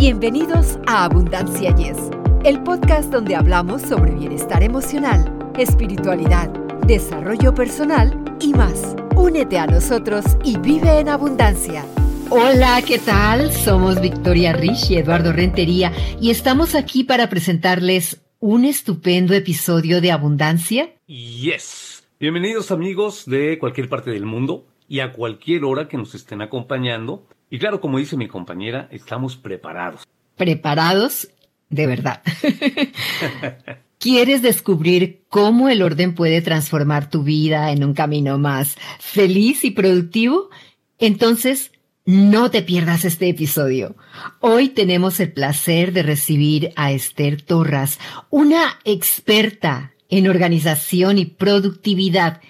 Bienvenidos 0.00 0.78
a 0.86 1.04
Abundancia 1.04 1.76
Yes, 1.76 1.98
el 2.42 2.62
podcast 2.62 3.12
donde 3.12 3.36
hablamos 3.36 3.82
sobre 3.82 4.12
bienestar 4.12 4.62
emocional, 4.62 5.52
espiritualidad, 5.58 6.48
desarrollo 6.86 7.54
personal 7.54 8.18
y 8.40 8.54
más. 8.54 8.96
Únete 9.14 9.58
a 9.58 9.66
nosotros 9.66 10.24
y 10.42 10.56
vive 10.56 11.00
en 11.00 11.10
abundancia. 11.10 11.84
Hola, 12.30 12.80
¿qué 12.80 12.98
tal? 12.98 13.52
Somos 13.52 14.00
Victoria 14.00 14.54
Rich 14.54 14.90
y 14.90 14.96
Eduardo 14.96 15.34
Rentería 15.34 15.92
y 16.18 16.30
estamos 16.30 16.74
aquí 16.74 17.04
para 17.04 17.28
presentarles 17.28 18.22
un 18.38 18.64
estupendo 18.64 19.34
episodio 19.34 20.00
de 20.00 20.12
Abundancia. 20.12 20.94
Yes. 21.08 22.08
Bienvenidos 22.18 22.70
amigos 22.70 23.26
de 23.26 23.58
cualquier 23.58 23.90
parte 23.90 24.10
del 24.10 24.24
mundo 24.24 24.64
y 24.88 25.00
a 25.00 25.12
cualquier 25.12 25.64
hora 25.64 25.88
que 25.88 25.98
nos 25.98 26.14
estén 26.14 26.40
acompañando 26.40 27.26
y 27.50 27.58
claro, 27.58 27.80
como 27.80 27.98
dice 27.98 28.16
mi 28.16 28.28
compañera, 28.28 28.88
estamos 28.92 29.36
preparados. 29.36 30.06
Preparados 30.36 31.28
de 31.68 31.86
verdad. 31.86 32.22
¿Quieres 33.98 34.40
descubrir 34.40 35.24
cómo 35.28 35.68
el 35.68 35.82
orden 35.82 36.14
puede 36.14 36.40
transformar 36.40 37.10
tu 37.10 37.22
vida 37.22 37.70
en 37.70 37.84
un 37.84 37.92
camino 37.92 38.38
más 38.38 38.76
feliz 38.98 39.64
y 39.64 39.72
productivo? 39.72 40.48
Entonces, 40.98 41.72
no 42.06 42.50
te 42.50 42.62
pierdas 42.62 43.04
este 43.04 43.28
episodio. 43.28 43.94
Hoy 44.40 44.70
tenemos 44.70 45.20
el 45.20 45.32
placer 45.32 45.92
de 45.92 46.02
recibir 46.02 46.72
a 46.76 46.92
Esther 46.92 47.42
Torras, 47.42 47.98
una 48.30 48.78
experta 48.84 49.92
en 50.08 50.28
organización 50.28 51.18
y 51.18 51.26
productividad, 51.26 52.40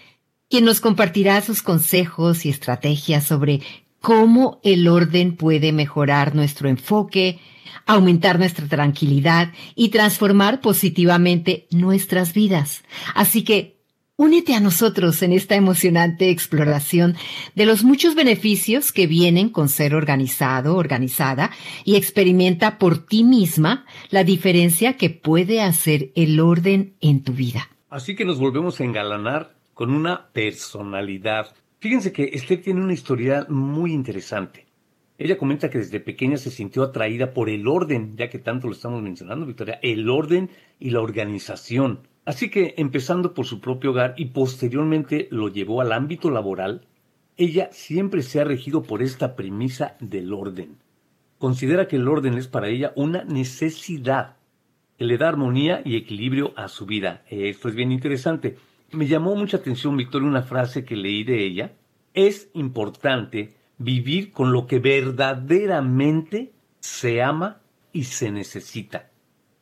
quien 0.48 0.64
nos 0.64 0.80
compartirá 0.80 1.40
sus 1.40 1.62
consejos 1.62 2.46
y 2.46 2.50
estrategias 2.50 3.24
sobre 3.24 3.60
cómo 4.00 4.60
el 4.62 4.88
orden 4.88 5.36
puede 5.36 5.72
mejorar 5.72 6.34
nuestro 6.34 6.68
enfoque, 6.68 7.38
aumentar 7.86 8.38
nuestra 8.38 8.66
tranquilidad 8.66 9.52
y 9.74 9.90
transformar 9.90 10.60
positivamente 10.60 11.66
nuestras 11.70 12.32
vidas. 12.32 12.82
Así 13.14 13.42
que 13.42 13.80
únete 14.16 14.54
a 14.54 14.60
nosotros 14.60 15.22
en 15.22 15.32
esta 15.32 15.54
emocionante 15.54 16.30
exploración 16.30 17.16
de 17.54 17.66
los 17.66 17.84
muchos 17.84 18.14
beneficios 18.14 18.92
que 18.92 19.06
vienen 19.06 19.48
con 19.48 19.68
ser 19.68 19.94
organizado, 19.94 20.76
organizada 20.76 21.50
y 21.84 21.96
experimenta 21.96 22.78
por 22.78 23.06
ti 23.06 23.24
misma 23.24 23.86
la 24.10 24.22
diferencia 24.24 24.98
que 24.98 25.10
puede 25.10 25.62
hacer 25.62 26.10
el 26.16 26.38
orden 26.38 26.96
en 27.00 27.22
tu 27.22 27.32
vida. 27.32 27.70
Así 27.88 28.14
que 28.14 28.24
nos 28.24 28.38
volvemos 28.38 28.78
a 28.80 28.84
engalanar 28.84 29.54
con 29.74 29.90
una 29.90 30.28
personalidad 30.32 31.54
Fíjense 31.80 32.12
que 32.12 32.30
Esther 32.34 32.60
tiene 32.60 32.82
una 32.82 32.92
historia 32.92 33.46
muy 33.48 33.94
interesante. 33.94 34.66
Ella 35.16 35.38
comenta 35.38 35.70
que 35.70 35.78
desde 35.78 35.98
pequeña 35.98 36.36
se 36.36 36.50
sintió 36.50 36.82
atraída 36.82 37.32
por 37.32 37.48
el 37.48 37.66
orden, 37.66 38.18
ya 38.18 38.28
que 38.28 38.38
tanto 38.38 38.66
lo 38.66 38.74
estamos 38.74 39.02
mencionando, 39.02 39.46
Victoria, 39.46 39.78
el 39.82 40.10
orden 40.10 40.50
y 40.78 40.90
la 40.90 41.00
organización. 41.00 42.00
Así 42.26 42.50
que, 42.50 42.74
empezando 42.76 43.32
por 43.32 43.46
su 43.46 43.62
propio 43.62 43.92
hogar 43.92 44.12
y 44.18 44.26
posteriormente 44.26 45.28
lo 45.30 45.48
llevó 45.48 45.80
al 45.80 45.92
ámbito 45.92 46.30
laboral, 46.30 46.86
ella 47.38 47.70
siempre 47.72 48.20
se 48.22 48.42
ha 48.42 48.44
regido 48.44 48.82
por 48.82 49.02
esta 49.02 49.34
premisa 49.34 49.96
del 50.00 50.34
orden. 50.34 50.76
Considera 51.38 51.88
que 51.88 51.96
el 51.96 52.08
orden 52.08 52.34
es 52.34 52.46
para 52.46 52.68
ella 52.68 52.92
una 52.94 53.24
necesidad 53.24 54.36
que 54.98 55.06
le 55.06 55.16
da 55.16 55.28
armonía 55.28 55.80
y 55.82 55.96
equilibrio 55.96 56.52
a 56.56 56.68
su 56.68 56.84
vida. 56.84 57.24
Esto 57.30 57.70
es 57.70 57.74
bien 57.74 57.90
interesante. 57.90 58.56
Me 58.92 59.06
llamó 59.06 59.36
mucha 59.36 59.58
atención, 59.58 59.96
Victoria, 59.96 60.28
una 60.28 60.42
frase 60.42 60.84
que 60.84 60.96
leí 60.96 61.22
de 61.22 61.44
ella. 61.44 61.72
Es 62.12 62.48
importante 62.54 63.54
vivir 63.78 64.32
con 64.32 64.52
lo 64.52 64.66
que 64.66 64.80
verdaderamente 64.80 66.52
se 66.80 67.22
ama 67.22 67.60
y 67.92 68.04
se 68.04 68.32
necesita. 68.32 69.10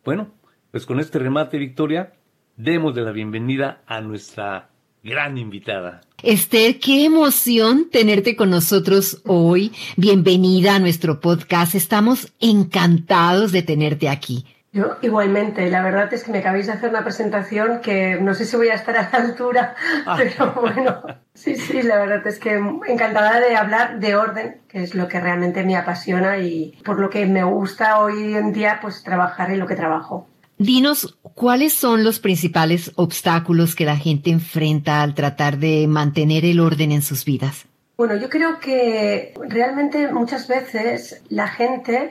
Bueno, 0.05 0.33
pues 0.71 0.87
con 0.87 0.99
este 0.99 1.19
remate, 1.19 1.59
Victoria, 1.59 2.15
demos 2.57 2.95
de 2.95 3.03
la 3.03 3.13
bienvenida 3.13 3.83
a 3.87 4.01
nuestra 4.01 4.71
gran 5.03 5.37
invitada. 5.37 6.01
Esther, 6.23 6.81
qué 6.81 7.05
emoción 7.05 7.91
tenerte 7.91 8.35
con 8.35 8.51
nosotros 8.51 9.23
hoy. 9.27 9.73
Bienvenida 9.97 10.77
a 10.77 10.79
nuestro 10.81 11.21
podcast. 11.21 11.75
Estamos 11.75 12.33
encantados 12.41 13.53
de 13.53 13.63
tenerte 13.63 14.09
aquí. 14.09 14.45
Yo 14.71 14.99
igualmente, 15.01 15.71
la 15.71 15.83
verdad 15.83 16.13
es 16.13 16.25
que 16.25 16.31
me 16.31 16.39
acabáis 16.39 16.67
de 16.67 16.73
hacer 16.73 16.91
una 16.91 17.03
presentación 17.03 17.81
que 17.81 18.19
no 18.21 18.35
sé 18.35 18.45
si 18.45 18.55
voy 18.57 18.69
a 18.69 18.75
estar 18.75 18.97
a 18.97 19.09
la 19.11 19.19
altura, 19.19 19.75
ah. 20.07 20.17
pero 20.19 20.53
bueno, 20.61 21.03
sí, 21.33 21.57
sí, 21.57 21.83
la 21.83 21.97
verdad 21.97 22.27
es 22.27 22.39
que 22.39 22.61
encantada 22.87 23.41
de 23.41 23.57
hablar 23.57 23.99
de 23.99 24.15
orden, 24.15 24.61
que 24.69 24.83
es 24.83 24.95
lo 24.95 25.09
que 25.09 25.21
realmente 25.21 25.65
me 25.65 25.77
apasiona 25.77 26.39
y 26.39 26.79
por 26.85 27.01
lo 27.01 27.09
que 27.09 27.25
me 27.25 27.45
gusta 27.45 28.01
hoy 28.01 28.35
en 28.35 28.53
día 28.53 28.79
pues 28.83 29.03
trabajar 29.03 29.51
en 29.51 29.59
lo 29.59 29.67
que 29.67 29.75
trabajo. 29.75 30.29
Dinos, 30.59 31.17
¿cuáles 31.23 31.73
son 31.73 32.05
los 32.05 32.19
principales 32.19 32.93
obstáculos 32.97 33.75
que 33.75 33.85
la 33.85 33.97
gente 33.97 34.31
enfrenta 34.31 35.03
al 35.03 35.15
tratar 35.15 35.59
de 35.59 35.87
mantener 35.87 36.45
el 36.45 36.61
orden 36.61 36.93
en 36.93 37.01
sus 37.01 37.25
vidas? 37.25 37.65
Bueno, 37.97 38.17
yo 38.17 38.29
creo 38.29 38.61
que 38.61 39.35
realmente 39.49 40.13
muchas 40.13 40.47
veces 40.47 41.23
la 41.29 41.49
gente 41.49 42.11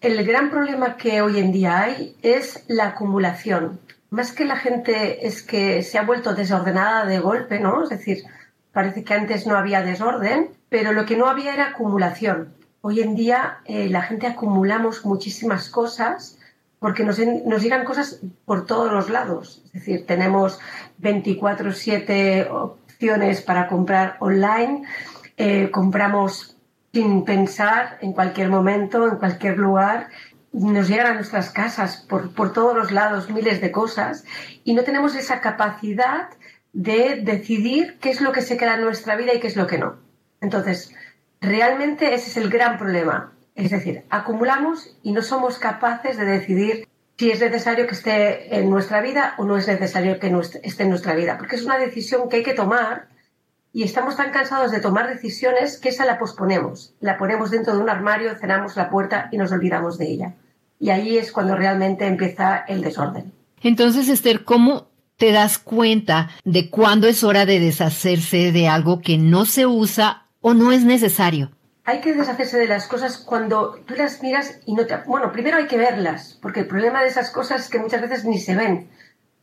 el 0.00 0.24
gran 0.24 0.50
problema 0.50 0.96
que 0.96 1.22
hoy 1.22 1.38
en 1.38 1.52
día 1.52 1.80
hay 1.80 2.16
es 2.22 2.64
la 2.68 2.88
acumulación. 2.88 3.80
Más 4.10 4.32
que 4.32 4.44
la 4.44 4.56
gente 4.56 5.26
es 5.26 5.42
que 5.42 5.82
se 5.82 5.98
ha 5.98 6.02
vuelto 6.02 6.34
desordenada 6.34 7.06
de 7.06 7.18
golpe, 7.18 7.58
¿no? 7.58 7.82
Es 7.82 7.90
decir, 7.90 8.24
parece 8.72 9.04
que 9.04 9.14
antes 9.14 9.46
no 9.46 9.56
había 9.56 9.82
desorden, 9.82 10.50
pero 10.68 10.92
lo 10.92 11.06
que 11.06 11.16
no 11.16 11.28
había 11.28 11.54
era 11.54 11.68
acumulación. 11.68 12.54
Hoy 12.82 13.00
en 13.00 13.16
día 13.16 13.58
eh, 13.64 13.88
la 13.88 14.02
gente 14.02 14.26
acumulamos 14.26 15.04
muchísimas 15.04 15.68
cosas 15.70 16.38
porque 16.78 17.02
nos, 17.02 17.18
nos, 17.18 17.62
llegan 17.62 17.84
cosas 17.84 18.20
por 18.44 18.66
todos 18.66 18.92
los 18.92 19.10
lados. 19.10 19.62
Es 19.66 19.72
decir, 19.72 20.06
tenemos 20.06 20.60
24/7 21.00 22.48
opciones 22.50 23.40
para 23.40 23.66
comprar 23.66 24.16
online, 24.20 24.82
eh, 25.36 25.70
compramos 25.70 26.55
sin 26.96 27.26
pensar 27.26 27.98
en 28.00 28.14
cualquier 28.14 28.48
momento, 28.48 29.06
en 29.06 29.16
cualquier 29.16 29.58
lugar. 29.58 30.08
Nos 30.52 30.88
llegan 30.88 31.08
a 31.08 31.14
nuestras 31.14 31.50
casas 31.50 31.98
por, 32.08 32.32
por 32.34 32.54
todos 32.54 32.74
los 32.74 32.90
lados 32.90 33.28
miles 33.28 33.60
de 33.60 33.70
cosas 33.70 34.24
y 34.64 34.72
no 34.72 34.82
tenemos 34.82 35.14
esa 35.14 35.42
capacidad 35.42 36.30
de 36.72 37.20
decidir 37.22 37.98
qué 38.00 38.08
es 38.08 38.22
lo 38.22 38.32
que 38.32 38.40
se 38.40 38.56
queda 38.56 38.76
en 38.76 38.80
nuestra 38.80 39.14
vida 39.14 39.34
y 39.34 39.40
qué 39.40 39.46
es 39.46 39.56
lo 39.56 39.66
que 39.66 39.76
no. 39.76 39.96
Entonces, 40.40 40.94
realmente 41.42 42.14
ese 42.14 42.30
es 42.30 42.38
el 42.38 42.48
gran 42.48 42.78
problema. 42.78 43.34
Es 43.54 43.72
decir, 43.72 44.04
acumulamos 44.08 44.96
y 45.02 45.12
no 45.12 45.20
somos 45.20 45.58
capaces 45.58 46.16
de 46.16 46.24
decidir 46.24 46.88
si 47.18 47.30
es 47.30 47.40
necesario 47.40 47.86
que 47.86 47.94
esté 47.94 48.56
en 48.56 48.70
nuestra 48.70 49.02
vida 49.02 49.34
o 49.36 49.44
no 49.44 49.58
es 49.58 49.68
necesario 49.68 50.18
que 50.18 50.34
esté 50.62 50.84
en 50.84 50.88
nuestra 50.88 51.14
vida, 51.14 51.36
porque 51.36 51.56
es 51.56 51.64
una 51.66 51.76
decisión 51.76 52.30
que 52.30 52.36
hay 52.36 52.42
que 52.42 52.54
tomar 52.54 53.08
y 53.76 53.82
estamos 53.82 54.16
tan 54.16 54.30
cansados 54.30 54.70
de 54.70 54.80
tomar 54.80 55.06
decisiones 55.06 55.76
que 55.76 55.90
esa 55.90 56.06
la 56.06 56.18
posponemos. 56.18 56.94
La 56.98 57.18
ponemos 57.18 57.50
dentro 57.50 57.74
de 57.74 57.82
un 57.82 57.90
armario, 57.90 58.34
cerramos 58.34 58.74
la 58.74 58.88
puerta 58.88 59.28
y 59.30 59.36
nos 59.36 59.52
olvidamos 59.52 59.98
de 59.98 60.08
ella. 60.08 60.34
Y 60.80 60.88
ahí 60.88 61.18
es 61.18 61.30
cuando 61.30 61.54
realmente 61.56 62.06
empieza 62.06 62.64
el 62.68 62.80
desorden. 62.80 63.34
Entonces, 63.60 64.08
Esther, 64.08 64.44
¿cómo 64.44 64.86
te 65.18 65.30
das 65.30 65.58
cuenta 65.58 66.30
de 66.42 66.70
cuándo 66.70 67.06
es 67.06 67.22
hora 67.22 67.44
de 67.44 67.60
deshacerse 67.60 68.50
de 68.50 68.66
algo 68.66 69.02
que 69.02 69.18
no 69.18 69.44
se 69.44 69.66
usa 69.66 70.22
o 70.40 70.54
no 70.54 70.72
es 70.72 70.82
necesario? 70.82 71.50
Hay 71.84 72.00
que 72.00 72.14
deshacerse 72.14 72.56
de 72.56 72.68
las 72.68 72.86
cosas 72.86 73.18
cuando 73.18 73.78
tú 73.84 73.94
las 73.94 74.22
miras 74.22 74.58
y 74.64 74.72
no 74.72 74.86
te... 74.86 74.96
Bueno, 75.06 75.32
primero 75.32 75.58
hay 75.58 75.66
que 75.66 75.76
verlas, 75.76 76.38
porque 76.40 76.60
el 76.60 76.66
problema 76.66 77.02
de 77.02 77.08
esas 77.08 77.28
cosas 77.28 77.64
es 77.64 77.68
que 77.68 77.78
muchas 77.78 78.00
veces 78.00 78.24
ni 78.24 78.38
se 78.38 78.56
ven. 78.56 78.88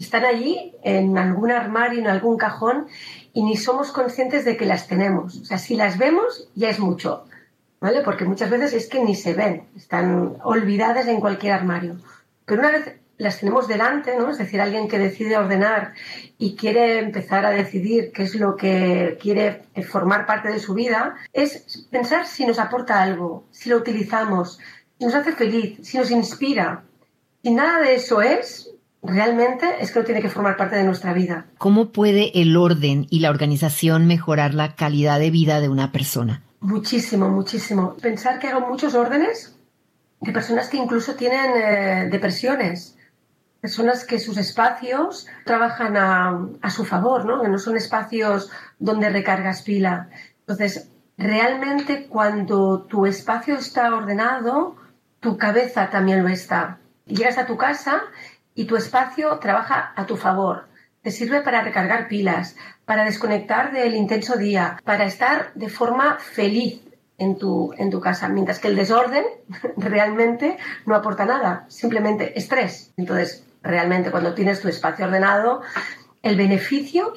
Están 0.04 0.26
allí 0.26 0.74
en 0.84 1.18
algún 1.18 1.50
armario, 1.50 2.00
en 2.00 2.08
algún 2.08 2.38
cajón, 2.38 2.88
y 3.32 3.42
ni 3.42 3.56
somos 3.56 3.94
conscientes 3.94 4.44
de 4.44 4.58
que 4.58 4.66
las 4.66 4.88
tenemos. 4.88 5.38
O 5.38 5.46
sea, 5.46 5.58
si 5.58 5.78
las 5.78 5.98
vemos, 5.98 6.50
ya 6.56 6.70
es 6.70 6.80
mucho, 6.80 7.26
¿vale? 7.80 8.02
Porque 8.02 8.26
muchas 8.26 8.50
veces 8.50 8.74
es 8.74 8.90
que 8.90 9.02
ni 9.02 9.16
se 9.16 9.34
ven, 9.34 9.64
están 9.78 10.36
olvidadas 10.44 11.08
en 11.08 11.22
cualquier 11.22 11.54
armario. 11.54 11.96
Pero 12.44 12.60
una 12.60 12.72
vez 12.72 12.96
las 13.18 13.40
tenemos 13.40 13.70
delante, 13.70 14.18
¿no? 14.18 14.30
Es 14.30 14.40
decir, 14.40 14.60
alguien 14.60 14.90
que 14.90 15.00
decide 15.00 15.38
ordenar 15.38 15.94
y 16.38 16.58
quiere 16.58 17.00
empezar 17.00 17.46
a 17.46 17.52
decidir 17.52 18.12
qué 18.12 18.24
es 18.24 18.36
lo 18.36 18.58
que 18.58 19.18
quiere 19.22 19.64
formar 19.88 20.26
parte 20.26 20.52
de 20.52 20.60
su 20.60 20.74
vida, 20.74 21.16
es 21.32 21.88
pensar 21.90 22.28
si 22.28 22.46
nos 22.46 22.60
aporta 22.60 23.02
algo, 23.02 23.46
si 23.52 23.70
lo 23.70 23.78
utilizamos, 23.78 24.60
si 24.98 25.06
nos 25.06 25.16
hace 25.16 25.32
feliz, 25.32 25.80
si 25.82 25.98
nos 25.98 26.12
inspira. 26.12 26.84
Si 27.42 27.52
nada 27.52 27.80
de 27.80 27.96
eso 27.96 28.22
es, 28.22 28.73
realmente 29.04 29.68
es 29.80 29.92
que 29.92 30.00
no 30.00 30.06
tiene 30.06 30.22
que 30.22 30.30
formar 30.30 30.58
parte 30.58 30.76
de 30.76 30.84
nuestra 30.84 31.14
vida. 31.14 31.46
¿Cómo 31.58 31.92
puede 31.92 32.32
el 32.42 32.56
orden 32.56 33.08
y 33.10 33.20
la 33.20 33.30
organización 33.30 34.08
mejorar 34.08 34.54
la 34.54 34.76
calidad 34.76 35.20
de 35.20 35.30
vida 35.30 35.60
de 35.60 35.70
una 35.70 35.92
persona? 35.92 36.42
Muchísimo, 36.62 37.30
muchísimo. 37.30 37.96
Pensar 38.02 38.40
que 38.40 38.48
hago 38.48 38.68
muchos 38.68 38.96
órdenes 38.96 39.56
de 40.22 40.32
personas 40.32 40.70
que 40.70 40.78
incluso 40.78 41.16
tienen 41.16 41.52
eh, 41.56 42.10
depresiones, 42.10 42.98
personas 43.60 44.06
que 44.06 44.20
sus 44.20 44.38
espacios 44.38 45.28
trabajan 45.46 45.98
a, 45.98 46.48
a, 46.62 46.70
su 46.70 46.86
favor, 46.86 47.26
¿no? 47.26 47.42
que 47.42 47.50
no 47.50 47.60
son 47.60 47.76
espacios 47.76 48.50
donde 48.80 49.10
recargas 49.10 49.62
pila. 49.64 50.10
Entonces, 50.40 50.90
realmente 51.18 52.08
cuando 52.08 52.84
tu 52.84 53.06
espacio 53.06 53.56
está 53.56 53.94
ordenado, 53.94 54.78
tu 55.20 55.38
cabeza 55.38 55.90
también 55.90 56.24
lo 56.24 56.30
está. 56.30 56.80
Llegas 57.06 57.38
a 57.38 57.46
tu 57.46 57.58
casa 57.58 58.04
y 58.56 58.66
tu 58.66 58.76
espacio 58.76 59.40
trabaja 59.40 59.94
a 59.96 60.06
tu 60.06 60.18
favor. 60.18 60.68
Te 61.02 61.12
sirve 61.12 61.42
para 61.42 61.62
recargar 61.62 62.08
pilas, 62.08 62.56
para 62.86 63.04
desconectar 63.04 63.72
del 63.72 63.96
intenso 63.96 64.38
día, 64.38 64.80
para 64.84 65.06
estar 65.06 65.54
de 65.54 65.70
forma 65.70 66.18
feliz 66.20 66.82
en 67.18 67.38
tu, 67.38 67.74
en 67.78 67.90
tu 67.90 68.00
casa, 68.00 68.30
mientras 68.30 68.60
que 68.60 68.68
el 68.68 68.76
desorden 68.76 69.26
realmente 69.78 70.58
no 70.86 70.96
aporta 70.96 71.26
nada, 71.26 71.66
simplemente 71.68 72.38
estrés. 72.38 72.94
Entonces, 72.98 73.46
realmente 73.62 74.12
cuando 74.12 74.34
tienes 74.34 74.62
tu 74.62 74.68
espacio 74.68 75.06
ordenado, 75.06 75.62
el 76.22 76.36
beneficio 76.36 77.14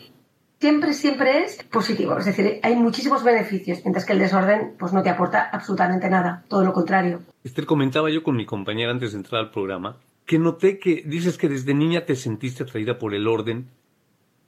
siempre, 0.60 0.92
siempre 0.92 1.44
es 1.44 1.62
positivo. 1.64 2.16
Es 2.18 2.24
decir, 2.24 2.60
hay 2.62 2.76
muchísimos 2.76 3.22
beneficios, 3.22 3.80
mientras 3.84 4.04
que 4.04 4.12
el 4.12 4.18
desorden 4.18 4.74
pues 4.78 4.92
no 4.92 5.02
te 5.02 5.10
aporta 5.10 5.48
absolutamente 5.52 6.08
nada, 6.08 6.44
todo 6.48 6.64
lo 6.64 6.72
contrario. 6.72 7.20
Esther, 7.44 7.66
comentaba 7.66 8.10
yo 8.10 8.22
con 8.22 8.36
mi 8.36 8.46
compañera 8.46 8.90
antes 8.90 9.12
de 9.12 9.18
entrar 9.18 9.40
al 9.40 9.50
programa 9.50 9.96
que 10.26 10.38
noté 10.38 10.78
que 10.78 11.02
dices 11.06 11.38
que 11.38 11.48
desde 11.48 11.72
niña 11.72 12.04
te 12.04 12.16
sentiste 12.16 12.64
atraída 12.64 12.98
por 12.98 13.14
el 13.14 13.26
orden. 13.28 13.70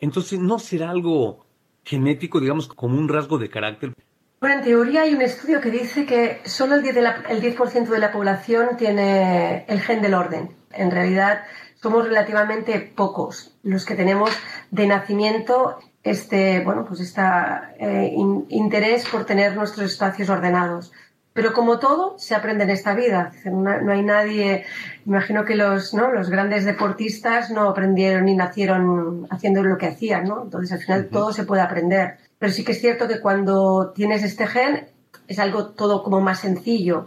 Entonces, 0.00 0.38
¿no 0.40 0.58
será 0.58 0.90
algo 0.90 1.46
genético, 1.84 2.40
digamos, 2.40 2.68
como 2.68 2.98
un 2.98 3.08
rasgo 3.08 3.38
de 3.38 3.48
carácter? 3.48 3.92
Bueno, 4.40 4.56
en 4.56 4.64
teoría 4.64 5.02
hay 5.02 5.14
un 5.14 5.22
estudio 5.22 5.60
que 5.60 5.70
dice 5.70 6.04
que 6.04 6.40
solo 6.44 6.74
el 6.74 6.82
10%, 6.82 6.92
de 6.92 7.02
la, 7.02 7.24
el 7.28 7.40
10 7.40 7.90
de 7.90 7.98
la 7.98 8.12
población 8.12 8.76
tiene 8.76 9.64
el 9.66 9.80
gen 9.80 10.02
del 10.02 10.14
orden. 10.14 10.50
En 10.72 10.90
realidad, 10.90 11.42
somos 11.80 12.06
relativamente 12.06 12.80
pocos 12.80 13.56
los 13.62 13.84
que 13.84 13.94
tenemos 13.94 14.30
de 14.70 14.86
nacimiento 14.86 15.78
este, 16.02 16.60
bueno, 16.64 16.84
pues 16.86 17.00
esta 17.00 17.74
eh, 17.78 18.14
interés 18.48 19.08
por 19.08 19.24
tener 19.24 19.56
nuestros 19.56 19.90
espacios 19.90 20.28
ordenados. 20.28 20.92
Pero 21.38 21.52
como 21.52 21.78
todo, 21.78 22.18
se 22.18 22.34
aprende 22.34 22.64
en 22.64 22.70
esta 22.70 22.96
vida. 22.96 23.30
No, 23.44 23.92
hay 23.92 24.02
nadie, 24.02 24.64
imagino 25.06 25.44
que 25.44 25.54
los, 25.54 25.94
¿no? 25.94 26.10
los 26.10 26.30
grandes 26.30 26.64
deportistas 26.64 27.52
no 27.52 27.68
aprendieron 27.68 28.24
ni 28.24 28.34
nacieron 28.34 29.24
haciendo 29.30 29.62
lo 29.62 29.78
que 29.78 29.86
hacían, 29.86 30.24
¿no? 30.24 30.42
Entonces 30.42 30.72
al 30.72 30.80
final 30.80 31.08
todo 31.10 31.32
se 31.32 31.44
puede 31.44 31.62
aprender. 31.62 32.18
Pero 32.40 32.52
sí 32.52 32.64
que 32.64 32.72
es 32.72 32.80
cierto 32.80 33.06
que 33.06 33.20
cuando 33.20 33.92
tienes 33.94 34.24
este 34.24 34.48
gen 34.48 34.88
es 35.28 35.38
algo 35.38 35.68
todo 35.68 36.02
como 36.02 36.20
más 36.20 36.40
sencillo. 36.40 37.06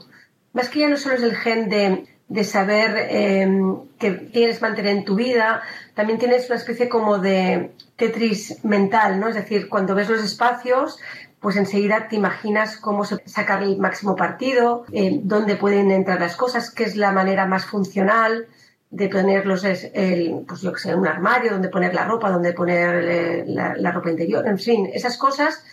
Más 0.53 0.69
que 0.69 0.79
ya 0.79 0.87
no 0.87 0.95
solo 0.95 1.15
es 1.15 1.23
el 1.23 1.35
gen 1.35 1.67
de 1.67 2.05
de 2.31 2.45
saber 2.45 3.07
em, 3.09 3.75
que 3.99 4.29
quieres 4.29 4.61
mantener 4.61 4.95
en 4.95 5.03
tu 5.03 5.15
vida, 5.15 5.61
también 5.93 6.17
tienes 6.17 6.45
una 6.47 6.55
especie 6.55 6.87
como 6.87 7.19
de 7.19 7.71
Tetris 7.97 8.63
mental, 8.63 9.19
¿no? 9.19 9.27
Es 9.27 9.35
decir, 9.35 9.67
cuando 9.67 9.95
ves 9.95 10.09
los 10.09 10.23
espacios, 10.23 10.97
pues 11.41 11.57
enseguida 11.57 12.07
te 12.07 12.15
imaginas 12.15 12.77
cómo 12.77 13.03
sacar 13.03 13.63
el 13.63 13.77
máximo 13.77 14.15
partido, 14.15 14.85
eh, 14.93 15.19
dónde 15.23 15.55
pueden 15.55 15.89
entrar 15.91 16.19
las 16.19 16.35
cosas, 16.35 16.69
qué 16.69 16.83
es 16.83 16.95
la 16.95 17.11
manera 17.11 17.47
más 17.47 17.65
funcional 17.65 18.47
de 18.91 19.09
ponerlos, 19.09 19.63
el, 19.63 20.43
pues 20.47 20.63
lo 20.63 20.71
que 20.73 20.79
sea, 20.79 20.95
un 20.95 21.07
armario, 21.07 21.51
donde 21.51 21.69
poner 21.69 21.95
la 21.95 22.05
ropa, 22.05 22.29
donde 22.29 22.53
poner 22.53 23.03
eh, 23.03 23.43
la, 23.47 23.73
la 23.75 23.91
ropa 23.91 24.11
interior, 24.11 24.47
en 24.47 24.59
fin, 24.59 24.89
esas 24.93 25.17
cosas. 25.17 25.63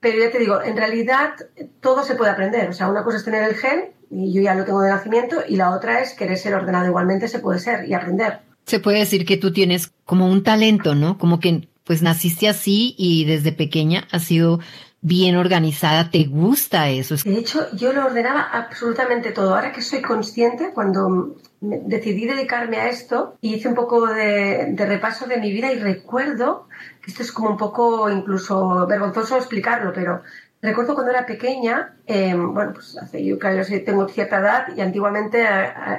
Pero 0.00 0.18
ya 0.18 0.30
te 0.30 0.38
digo, 0.38 0.62
en 0.62 0.76
realidad 0.76 1.34
todo 1.80 2.02
se 2.02 2.14
puede 2.14 2.30
aprender. 2.30 2.70
O 2.70 2.72
sea, 2.72 2.88
una 2.88 3.04
cosa 3.04 3.18
es 3.18 3.24
tener 3.24 3.42
el 3.42 3.56
gen 3.56 3.92
y 4.10 4.32
yo 4.32 4.40
ya 4.40 4.54
lo 4.54 4.64
tengo 4.64 4.80
de 4.80 4.90
nacimiento, 4.90 5.42
y 5.46 5.56
la 5.56 5.70
otra 5.70 6.00
es 6.00 6.14
querer 6.14 6.36
ser 6.36 6.54
ordenado 6.54 6.86
igualmente, 6.86 7.28
se 7.28 7.38
puede 7.38 7.60
ser 7.60 7.88
y 7.88 7.94
aprender. 7.94 8.40
Se 8.66 8.80
puede 8.80 8.98
decir 8.98 9.24
que 9.24 9.36
tú 9.36 9.52
tienes 9.52 9.92
como 10.04 10.26
un 10.26 10.42
talento, 10.42 10.94
¿no? 10.94 11.18
Como 11.18 11.40
que 11.40 11.68
pues 11.84 12.02
naciste 12.02 12.48
así 12.48 12.94
y 12.98 13.24
desde 13.24 13.52
pequeña 13.52 14.06
has 14.10 14.24
sido 14.24 14.60
bien 15.02 15.36
organizada, 15.36 16.10
¿te 16.10 16.24
gusta 16.24 16.88
eso? 16.90 17.16
De 17.24 17.38
hecho, 17.38 17.66
yo 17.74 17.92
lo 17.92 18.06
ordenaba 18.06 18.42
absolutamente 18.42 19.32
todo. 19.32 19.54
Ahora 19.54 19.72
que 19.72 19.82
soy 19.82 20.02
consciente, 20.02 20.72
cuando 20.74 21.36
decidí 21.60 22.26
dedicarme 22.26 22.78
a 22.78 22.88
esto, 22.88 23.36
hice 23.40 23.68
un 23.68 23.74
poco 23.74 24.06
de, 24.06 24.74
repaso 24.76 25.26
de 25.26 25.38
mi 25.38 25.52
vida 25.52 25.72
y 25.72 25.78
recuerdo 25.78 26.68
que 27.02 27.10
esto 27.10 27.22
es 27.22 27.32
como 27.32 27.50
un 27.50 27.56
poco 27.56 28.10
incluso 28.10 28.86
vergonzoso 28.86 29.36
explicarlo, 29.36 29.92
pero 29.92 30.22
Recuerdo 30.62 30.92
cuando 30.92 31.12
era 31.12 31.24
pequeña, 31.24 31.94
eh, 32.06 32.34
bueno, 32.34 32.74
pues 32.74 32.94
hace, 32.98 33.24
yo 33.24 33.38
claro, 33.38 33.62
tengo 33.82 34.06
cierta 34.08 34.40
edad 34.40 34.66
y 34.76 34.82
antiguamente 34.82 35.42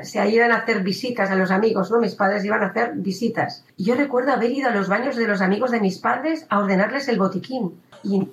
se 0.03 0.29
iban 0.29 0.51
a 0.51 0.57
hacer 0.57 0.83
visitas 0.83 1.31
a 1.31 1.35
los 1.35 1.49
amigos, 1.49 1.89
¿no? 1.89 1.99
Mis 1.99 2.13
padres 2.13 2.45
iban 2.45 2.61
a 2.61 2.67
hacer 2.67 2.91
visitas. 2.93 3.65
Y 3.75 3.85
yo 3.85 3.95
recuerdo 3.95 4.33
haber 4.33 4.51
ido 4.51 4.69
a 4.69 4.75
los 4.75 4.87
baños 4.87 5.15
de 5.15 5.27
los 5.27 5.41
amigos 5.41 5.71
de 5.71 5.79
mis 5.79 5.97
padres 5.97 6.45
a 6.49 6.59
ordenarles 6.59 7.07
el 7.07 7.17
botiquín. 7.17 7.73
Y 8.03 8.25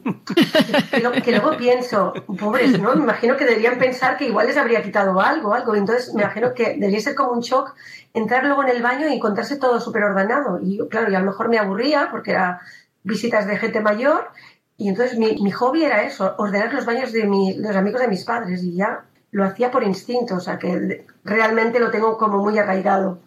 que, 1.23 1.33
luego 1.33 1.57
pienso, 1.57 2.13
pobres, 2.39 2.81
¿no? 2.81 2.95
Me 2.95 3.03
imagino 3.03 3.37
que 3.37 3.45
deberían 3.45 3.79
pensar 3.79 4.17
que 4.17 4.27
igual 4.27 4.47
les 4.47 4.57
habría 4.57 4.83
quitado 4.83 5.21
algo, 5.21 5.55
algo. 5.55 5.75
Entonces 5.75 6.15
me 6.15 6.23
imagino 6.23 6.55
que 6.55 6.75
debería 6.75 7.01
ser 7.01 7.15
como 7.15 7.33
un 7.33 7.41
shock 7.41 7.75
entrar 8.15 8.45
luego 8.45 8.63
en 8.63 8.71
el 8.71 8.83
baño 8.83 9.09
y 9.09 9.15
encontrarse 9.15 9.57
todo 9.57 9.81
súper 9.81 10.05
ordenado. 10.05 10.61
Y 10.63 10.79
claro, 10.89 11.11
y 11.11 11.15
a 11.15 11.21
lo 11.21 11.27
mejor 11.27 11.49
me 11.49 11.59
aburría 11.59 12.09
porque 12.11 12.33
era 12.33 12.61
visitas 13.03 13.47
de 13.47 13.57
gente 13.57 13.81
mayor 13.81 14.31
y 14.77 14.89
entonces 14.89 15.19
mi, 15.19 15.35
mi, 15.43 15.51
hobby 15.51 15.85
era 15.85 16.03
eso, 16.03 16.37
ordenar 16.39 16.73
los 16.73 16.87
baños 16.87 17.13
de 17.13 17.25
los 17.59 17.77
amigos 17.77 18.01
de 18.01 18.07
mis 18.07 18.25
padres 18.25 18.63
y 18.63 18.77
ya 18.77 19.05
lo 19.33 19.45
hacía 19.45 19.73
por 19.73 19.83
instinto, 19.83 20.37
o 20.37 20.41
sea 20.41 20.59
que 20.59 21.05
realmente 21.25 21.81
lo 21.81 21.91
tengo 21.91 22.17
como 22.17 22.39
muy 22.39 22.57
arraigado. 22.59 23.19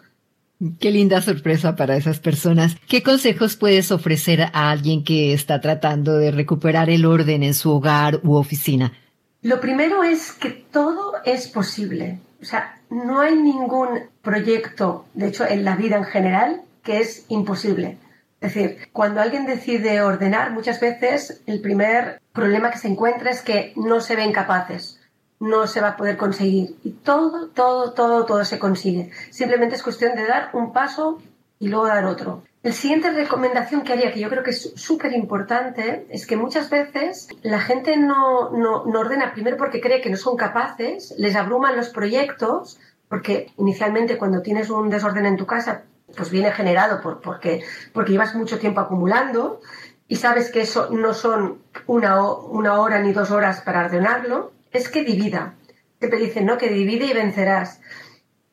Qué 0.80 0.92
linda 0.92 1.22
sorpresa 1.22 1.76
para 1.76 1.96
esas 1.96 2.20
personas. 2.20 2.78
¿Qué 2.88 3.02
consejos 3.02 3.56
puedes 3.56 3.92
ofrecer 3.92 4.44
a 4.44 4.70
alguien 4.70 5.04
que 5.04 5.34
está 5.34 5.60
tratando 5.60 6.20
de 6.20 6.30
recuperar 6.30 6.92
el 6.92 7.06
orden 7.06 7.42
en 7.42 7.56
su 7.56 7.72
hogar 7.72 8.20
u 8.24 8.36
oficina? 8.36 8.94
Lo 9.42 9.60
primero 9.60 10.04
es 10.04 10.32
que 10.34 10.52
todo 10.52 11.14
es 11.26 11.48
posible. 11.48 12.20
O 12.40 12.46
sea, 12.46 12.80
no 12.92 13.22
hay 13.22 13.36
ningún 13.36 14.02
proyecto, 14.22 15.06
de 15.16 15.30
hecho 15.30 15.48
en 15.48 15.66
la 15.66 15.76
vida 15.76 15.98
en 15.98 16.06
general, 16.06 16.62
que 16.84 17.00
es 17.00 17.26
imposible. 17.30 17.98
Es 18.40 18.54
decir, 18.54 18.88
cuando 18.94 19.20
alguien 19.20 19.48
decide 19.48 20.02
ordenar, 20.02 20.52
muchas 20.52 20.80
veces 20.80 21.42
el 21.48 21.62
primer 21.62 22.22
problema 22.34 22.70
que 22.70 22.78
se 22.78 22.88
encuentra 22.88 23.32
es 23.32 23.42
que 23.42 23.74
no 23.76 24.00
se 24.00 24.16
ven 24.16 24.32
capaces, 24.32 25.01
no 25.42 25.68
se 25.68 25.82
va 25.82 25.90
a 25.90 25.98
poder 25.98 26.18
conseguir. 26.18 26.78
Y 26.84 26.92
todo, 26.92 27.48
todo, 27.48 27.92
todo, 27.94 28.26
todo 28.26 28.46
se 28.46 28.60
consigue. 28.60 29.12
Simplemente 29.32 29.76
es 29.76 29.84
cuestión 29.84 30.16
de 30.16 30.26
dar 30.26 30.52
un 30.54 30.72
paso 30.72 31.20
y 31.60 31.68
luego 31.68 31.88
dar 31.88 32.06
otro. 32.06 32.44
La 32.64 32.72
siguiente 32.72 33.10
recomendación 33.10 33.82
que 33.82 33.94
haría, 33.94 34.14
que 34.14 34.20
yo 34.20 34.30
creo 34.30 34.44
que 34.44 34.52
es 34.52 34.74
súper 34.76 35.14
importante, 35.14 36.06
es 36.10 36.28
que 36.28 36.38
muchas 36.38 36.70
veces 36.70 37.28
la 37.42 37.60
gente 37.60 37.98
no, 37.98 38.52
no, 38.52 38.86
no 38.86 39.00
ordena 39.00 39.34
primero 39.34 39.58
porque 39.58 39.82
cree 39.82 40.00
que 40.00 40.12
no 40.12 40.18
son 40.18 40.38
capaces, 40.38 41.16
les 41.18 41.36
abruman 41.36 41.76
los 41.76 41.90
proyectos, 41.90 42.80
porque 43.10 43.52
inicialmente 43.58 44.20
cuando 44.20 44.44
tienes 44.44 44.70
un 44.70 44.92
desorden 44.92 45.26
en 45.26 45.38
tu 45.38 45.48
casa 45.48 45.84
pues 46.16 46.30
viene 46.30 46.52
generado 46.52 47.02
por, 47.02 47.20
porque, 47.20 47.64
porque 47.94 48.12
llevas 48.12 48.36
mucho 48.36 48.60
tiempo 48.60 48.82
acumulando 48.82 49.60
y 50.08 50.18
sabes 50.18 50.52
que 50.52 50.62
eso 50.62 50.90
no 50.92 51.14
son 51.14 51.62
una, 51.88 52.22
una 52.24 52.80
hora 52.80 53.00
ni 53.00 53.12
dos 53.14 53.32
horas 53.32 53.62
para 53.62 53.86
ordenarlo, 53.86 54.52
es 54.72 54.90
que 54.90 55.04
divida. 55.04 55.56
te 56.00 56.08
dicen, 56.08 56.46
¿no? 56.46 56.58
Que 56.58 56.70
divide 56.70 57.06
y 57.06 57.14
vencerás. 57.14 57.82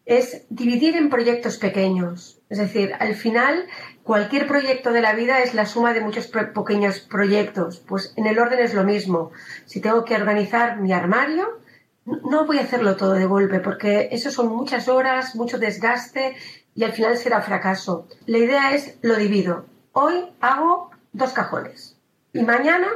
Es 0.05 0.45
dividir 0.49 0.97
en 0.97 1.11
proyectos 1.11 1.59
pequeños. 1.59 2.41
Es 2.49 2.59
decir, 2.59 2.95
al 2.99 3.15
final, 3.15 3.67
cualquier 4.03 4.47
proyecto 4.47 4.93
de 4.93 5.03
la 5.03 5.13
vida 5.13 5.41
es 5.41 5.55
la 5.55 5.67
suma 5.67 5.93
de 5.93 6.01
muchos 6.01 6.29
pequeños 6.29 7.01
proyectos. 7.01 7.81
Pues 7.81 8.15
en 8.17 8.27
el 8.27 8.39
orden 8.39 8.61
es 8.61 8.75
lo 8.75 8.85
mismo. 8.85 9.33
Si 9.67 9.81
tengo 9.81 10.05
que 10.05 10.15
organizar 10.15 10.81
mi 10.81 10.93
armario, 10.93 11.61
no 12.05 12.47
voy 12.47 12.59
a 12.59 12.63
hacerlo 12.63 12.97
todo 12.97 13.13
de 13.13 13.27
golpe, 13.27 13.61
porque 13.61 14.09
eso 14.13 14.31
son 14.31 14.49
muchas 14.49 14.89
horas, 14.89 15.35
mucho 15.35 15.59
desgaste 15.59 16.37
y 16.75 16.85
al 16.85 16.93
final 16.93 17.17
será 17.19 17.43
fracaso. 17.43 18.09
La 18.27 18.39
idea 18.39 18.75
es 18.75 18.99
lo 19.03 19.17
divido. 19.17 19.67
Hoy 19.93 20.25
hago 20.41 20.91
dos 21.13 21.33
cajones 21.33 21.99
y 22.33 22.43
mañana, 22.45 22.89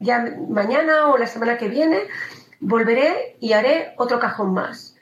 ya 0.00 0.34
mañana 0.48 1.08
o 1.08 1.18
la 1.18 1.26
semana 1.26 1.56
que 1.56 1.68
viene, 1.68 2.00
volveré 2.60 3.36
y 3.40 3.52
haré 3.52 3.94
otro 3.96 4.18
cajón 4.18 4.52
más. 4.52 4.94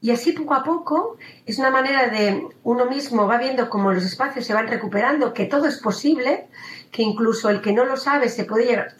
Y 0.00 0.10
así 0.10 0.32
poco 0.32 0.54
a 0.54 0.62
poco 0.62 1.16
es 1.46 1.58
una 1.58 1.70
manera 1.70 2.08
de 2.08 2.46
uno 2.62 2.86
mismo 2.86 3.26
va 3.26 3.38
viendo 3.38 3.68
cómo 3.70 3.92
los 3.92 4.04
espacios 4.04 4.44
se 4.46 4.54
van 4.54 4.68
recuperando, 4.68 5.32
que 5.32 5.46
todo 5.46 5.66
es 5.66 5.78
posible, 5.78 6.46
que 6.92 7.02
incluso 7.02 7.48
el 7.48 7.60
que 7.60 7.72
no 7.72 7.84
lo 7.84 7.96
sabe 7.96 8.28
se 8.28 8.44
puede 8.44 8.66
llegar, 8.66 8.94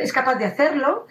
es 0.00 0.12
capaz 0.12 0.36
de 0.36 0.44
hacerlo 0.44 1.06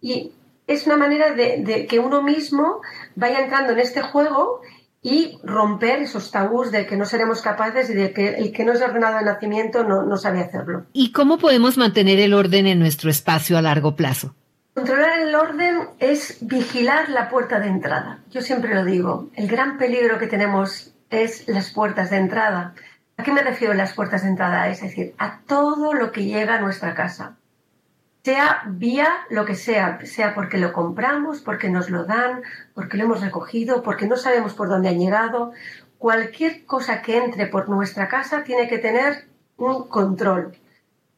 y 0.00 0.32
es 0.66 0.86
una 0.86 0.96
manera 0.96 1.32
de, 1.32 1.86
que 1.88 1.98
uno 1.98 2.22
mismo 2.22 2.82
vaya 3.16 3.40
entrando 3.40 3.72
en 3.72 3.78
este 3.78 4.02
juego 4.02 4.60
y 5.00 5.38
romper 5.42 6.02
esos 6.02 6.30
tabús 6.30 6.70
de 6.70 6.86
que 6.86 6.96
no 6.96 7.06
seremos 7.06 7.40
capaces 7.40 7.88
y 7.88 7.94
de 7.94 8.12
que 8.12 8.34
el 8.34 8.52
que 8.52 8.64
no 8.64 8.72
es 8.72 8.82
ordenado 8.82 9.18
de 9.18 9.24
nacimiento 9.24 9.84
no 9.84 10.16
sabe 10.18 10.40
hacerlo. 10.40 10.84
¿Y 10.92 11.12
cómo 11.12 11.38
podemos 11.38 11.78
mantener 11.78 12.20
el 12.20 12.34
orden 12.34 12.66
en 12.66 12.78
nuestro 12.78 13.08
espacio 13.08 13.56
a 13.56 13.62
largo 13.62 13.96
plazo? 13.96 14.34
Controlar 14.78 15.18
el 15.18 15.34
orden 15.34 15.88
es 15.98 16.38
vigilar 16.40 17.08
la 17.08 17.28
puerta 17.28 17.58
de 17.58 17.66
entrada. 17.66 18.20
Yo 18.30 18.42
siempre 18.42 18.76
lo 18.76 18.84
digo, 18.84 19.28
el 19.34 19.48
gran 19.48 19.76
peligro 19.76 20.20
que 20.20 20.28
tenemos 20.28 20.94
es 21.10 21.48
las 21.48 21.72
puertas 21.72 22.10
de 22.10 22.18
entrada. 22.18 22.74
¿A 23.16 23.24
qué 23.24 23.32
me 23.32 23.42
refiero 23.42 23.74
las 23.74 23.92
puertas 23.92 24.22
de 24.22 24.28
entrada? 24.28 24.68
Es 24.68 24.80
decir, 24.80 25.16
a 25.18 25.40
todo 25.48 25.94
lo 25.94 26.12
que 26.12 26.26
llega 26.26 26.54
a 26.54 26.60
nuestra 26.60 26.94
casa. 26.94 27.34
sea 28.22 28.62
vía 28.68 29.08
lo 29.30 29.44
que 29.44 29.56
sea, 29.56 29.98
sea 30.04 30.32
porque 30.32 30.58
lo 30.58 30.72
compramos, 30.72 31.40
porque 31.40 31.68
nos 31.68 31.90
lo 31.90 32.04
dan, 32.04 32.42
porque 32.72 32.98
lo 32.98 33.02
hemos 33.02 33.20
recogido, 33.20 33.82
porque 33.82 34.06
no 34.06 34.16
sabemos 34.16 34.54
por 34.54 34.68
dónde 34.68 34.90
han 34.90 35.00
llegado. 35.00 35.50
Cualquier 35.98 36.64
cosa 36.66 37.02
que 37.02 37.18
entre 37.18 37.48
por 37.48 37.68
nuestra 37.68 38.06
casa 38.06 38.44
tiene 38.44 38.68
que 38.68 38.78
tener 38.78 39.26
un 39.56 39.88
control. 39.88 40.56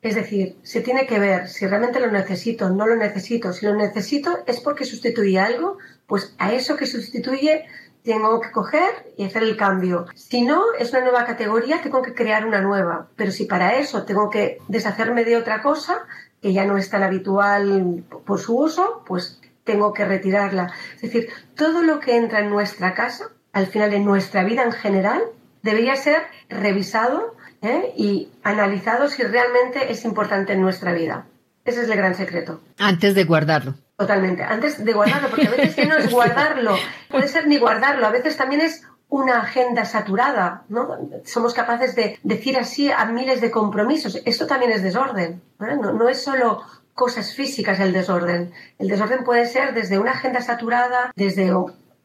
Es 0.03 0.15
decir, 0.15 0.57
se 0.63 0.81
tiene 0.81 1.07
que 1.07 1.19
ver 1.19 1.49
si 1.49 1.67
realmente 1.67 2.01
lo 2.01 2.11
necesito, 2.11 2.71
no 2.71 2.87
lo 2.87 2.97
necesito. 2.97 3.53
Si 3.53 3.67
lo 3.67 3.75
necesito 3.75 4.39
es 4.47 4.61
porque 4.61 4.87
sustituye 4.87 5.39
algo, 5.39 5.77
pues 6.07 6.35
a 6.39 6.53
eso 6.53 6.77
que 6.77 6.87
sustituye 6.87 7.67
tengo 8.03 8.41
que 8.41 8.51
coger 8.51 9.13
y 9.19 9.25
hacer 9.25 9.43
el 9.43 9.59
cambio. 9.59 10.07
Si 10.15 10.43
no, 10.43 10.73
es 10.79 10.91
una 10.93 11.03
nueva 11.03 11.27
categoría, 11.27 11.83
tengo 11.83 12.01
que 12.01 12.15
crear 12.15 12.47
una 12.47 12.63
nueva. 12.63 13.09
Pero 13.17 13.31
si 13.31 13.45
para 13.45 13.77
eso 13.77 14.05
tengo 14.05 14.31
que 14.31 14.59
deshacerme 14.69 15.25
de 15.25 15.37
otra 15.37 15.61
cosa, 15.61 16.07
que 16.41 16.55
ya 16.55 16.65
no 16.65 16.79
es 16.79 16.89
tan 16.89 17.03
habitual 17.03 18.05
por 18.25 18.41
su 18.41 18.57
uso, 18.57 19.03
pues 19.07 19.41
tengo 19.65 19.93
que 19.93 20.07
retirarla. 20.07 20.73
Es 20.95 21.03
decir, 21.03 21.29
todo 21.55 21.83
lo 21.83 22.01
que 22.01 22.17
entra 22.17 22.41
en 22.41 22.49
nuestra 22.49 22.95
casa, 22.95 23.31
al 23.53 23.67
final 23.67 23.93
en 23.93 24.05
nuestra 24.05 24.45
vida 24.45 24.63
en 24.63 24.73
general, 24.73 25.23
debería 25.63 25.97
ser 25.97 26.23
revisado 26.49 27.37
¿eh? 27.63 27.93
y 27.97 28.29
analizado 28.43 29.09
si 29.09 29.23
realmente 29.23 29.93
es 29.93 30.05
importante 30.05 30.53
en 30.53 30.61
nuestra 30.61 30.93
vida. 30.93 31.27
Ese 31.65 31.83
es 31.83 31.89
el 31.89 31.97
gran 31.97 32.15
secreto. 32.15 32.61
Antes 32.79 33.15
de 33.15 33.25
guardarlo. 33.25 33.75
Totalmente. 33.97 34.43
Antes 34.43 34.83
de 34.83 34.93
guardarlo, 34.93 35.29
porque 35.29 35.47
a 35.47 35.51
veces 35.51 35.75
que 35.75 35.87
no 35.87 35.97
es 35.97 36.11
guardarlo, 36.13 36.77
puede 37.11 37.29
ser 37.29 37.47
ni 37.47 37.59
guardarlo, 37.59 38.07
a 38.07 38.11
veces 38.11 38.37
también 38.37 38.63
es 38.63 38.83
una 39.11 39.41
agenda 39.41 39.85
saturada, 39.85 40.63
¿no? 40.69 40.97
Somos 41.25 41.53
capaces 41.53 41.97
de 41.97 42.19
decir 42.23 42.57
así 42.57 42.91
a 42.91 43.05
miles 43.07 43.41
de 43.41 43.51
compromisos. 43.51 44.23
Esto 44.25 44.47
también 44.47 44.71
es 44.73 44.83
desorden, 44.83 45.43
¿no? 45.59 45.93
no, 45.93 46.09
es 46.09 46.23
solo 46.23 46.63
cosas 46.95 47.35
físicas 47.35 47.81
el 47.81 47.93
desorden. 47.93 48.53
El 48.79 48.89
desorden 48.89 49.25
puede 49.25 49.47
ser 49.47 49.75
desde 49.75 49.99
una 49.99 50.13
agenda 50.13 50.41
saturada, 50.41 51.13
desde 51.17 51.53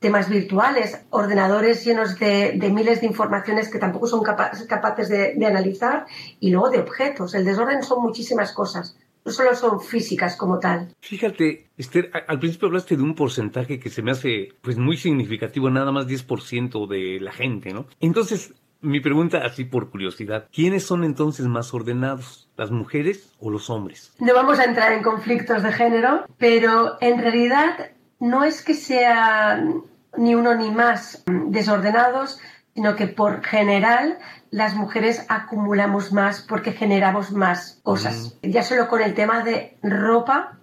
temas 0.06 0.30
virtuales, 0.30 1.04
ordenadores 1.10 1.84
llenos 1.84 2.20
de, 2.20 2.60
miles 2.72 3.02
de 3.02 3.08
informaciones 3.08 3.70
que 3.72 3.80
tampoco 3.80 4.06
son 4.06 4.22
capaces 4.22 5.10
de 5.10 5.46
analizar, 5.48 6.06
y 6.40 6.52
luego 6.52 6.70
de 6.70 6.78
objetos. 6.78 7.34
El 7.34 7.44
desorden 7.44 7.82
son 7.82 8.04
muchísimas 8.04 8.52
cosas 8.52 8.96
no 9.26 9.32
solo 9.32 9.56
son 9.56 9.82
físicas 9.82 10.36
como 10.38 10.60
tal. 10.60 10.94
Fíjate, 11.02 11.68
Esther, 11.78 12.12
al 12.28 12.40
principio 12.40 12.68
hablaste 12.68 12.96
de 12.96 13.02
un 13.02 13.16
porcentaje 13.16 13.80
que 13.80 13.90
se 13.90 14.04
me 14.04 14.12
hace 14.12 14.50
pues 14.62 14.78
muy 14.78 14.98
significativo, 14.98 15.70
nada 15.72 15.92
más 15.92 16.06
10% 16.06 16.88
de 16.88 17.20
la 17.20 17.32
gente, 17.32 17.74
¿no? 17.74 17.88
Entonces, 18.00 18.54
mi 18.82 19.00
pregunta 19.00 19.40
así 19.44 19.66
por 19.66 19.90
curiosidad, 19.90 20.48
¿quiénes 20.54 20.84
son 20.84 21.04
entonces 21.04 21.48
más 21.48 21.74
ordenados? 21.74 22.48
¿Las 22.56 22.70
mujeres 22.70 23.34
o 23.40 23.50
los 23.50 23.72
hombres? 23.72 24.14
No 24.20 24.36
vamos 24.36 24.60
a 24.60 24.66
entrar 24.66 24.94
en 24.94 25.02
conflictos 25.02 25.64
de 25.64 25.72
género, 25.72 26.26
pero 26.38 26.98
en 27.02 27.20
realidad 27.20 27.92
no 28.20 28.44
es 28.44 28.64
que 28.64 28.76
sean 28.76 29.82
ni 30.18 30.36
uno 30.36 30.56
ni 30.56 30.72
más 30.72 31.24
desordenados, 31.26 32.40
sino 32.74 32.96
que 32.96 33.08
por 33.08 33.44
general 33.44 34.18
las 34.52 34.76
mujeres 34.76 35.26
acumulamos 35.30 36.12
más 36.12 36.42
porque 36.42 36.74
generamos 36.74 37.32
más 37.32 37.80
cosas. 37.84 38.38
Ya 38.42 38.64
solo 38.64 38.88
con 38.88 39.02
el 39.02 39.14
tema 39.14 39.44
de 39.44 39.78
ropa, 39.82 40.60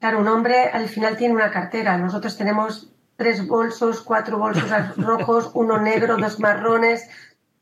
claro, 0.00 0.20
un 0.20 0.28
hombre 0.28 0.70
al 0.72 0.88
final 0.88 1.16
tiene 1.16 1.34
una 1.34 1.50
cartera, 1.50 1.98
nosotros 1.98 2.36
tenemos 2.36 2.92
tres 3.16 3.46
bolsos, 3.46 4.00
cuatro 4.00 4.38
bolsos 4.38 4.70
rojos, 4.96 5.50
uno 5.54 5.78
negro, 5.78 6.16
dos 6.16 6.40
marrones, 6.40 7.08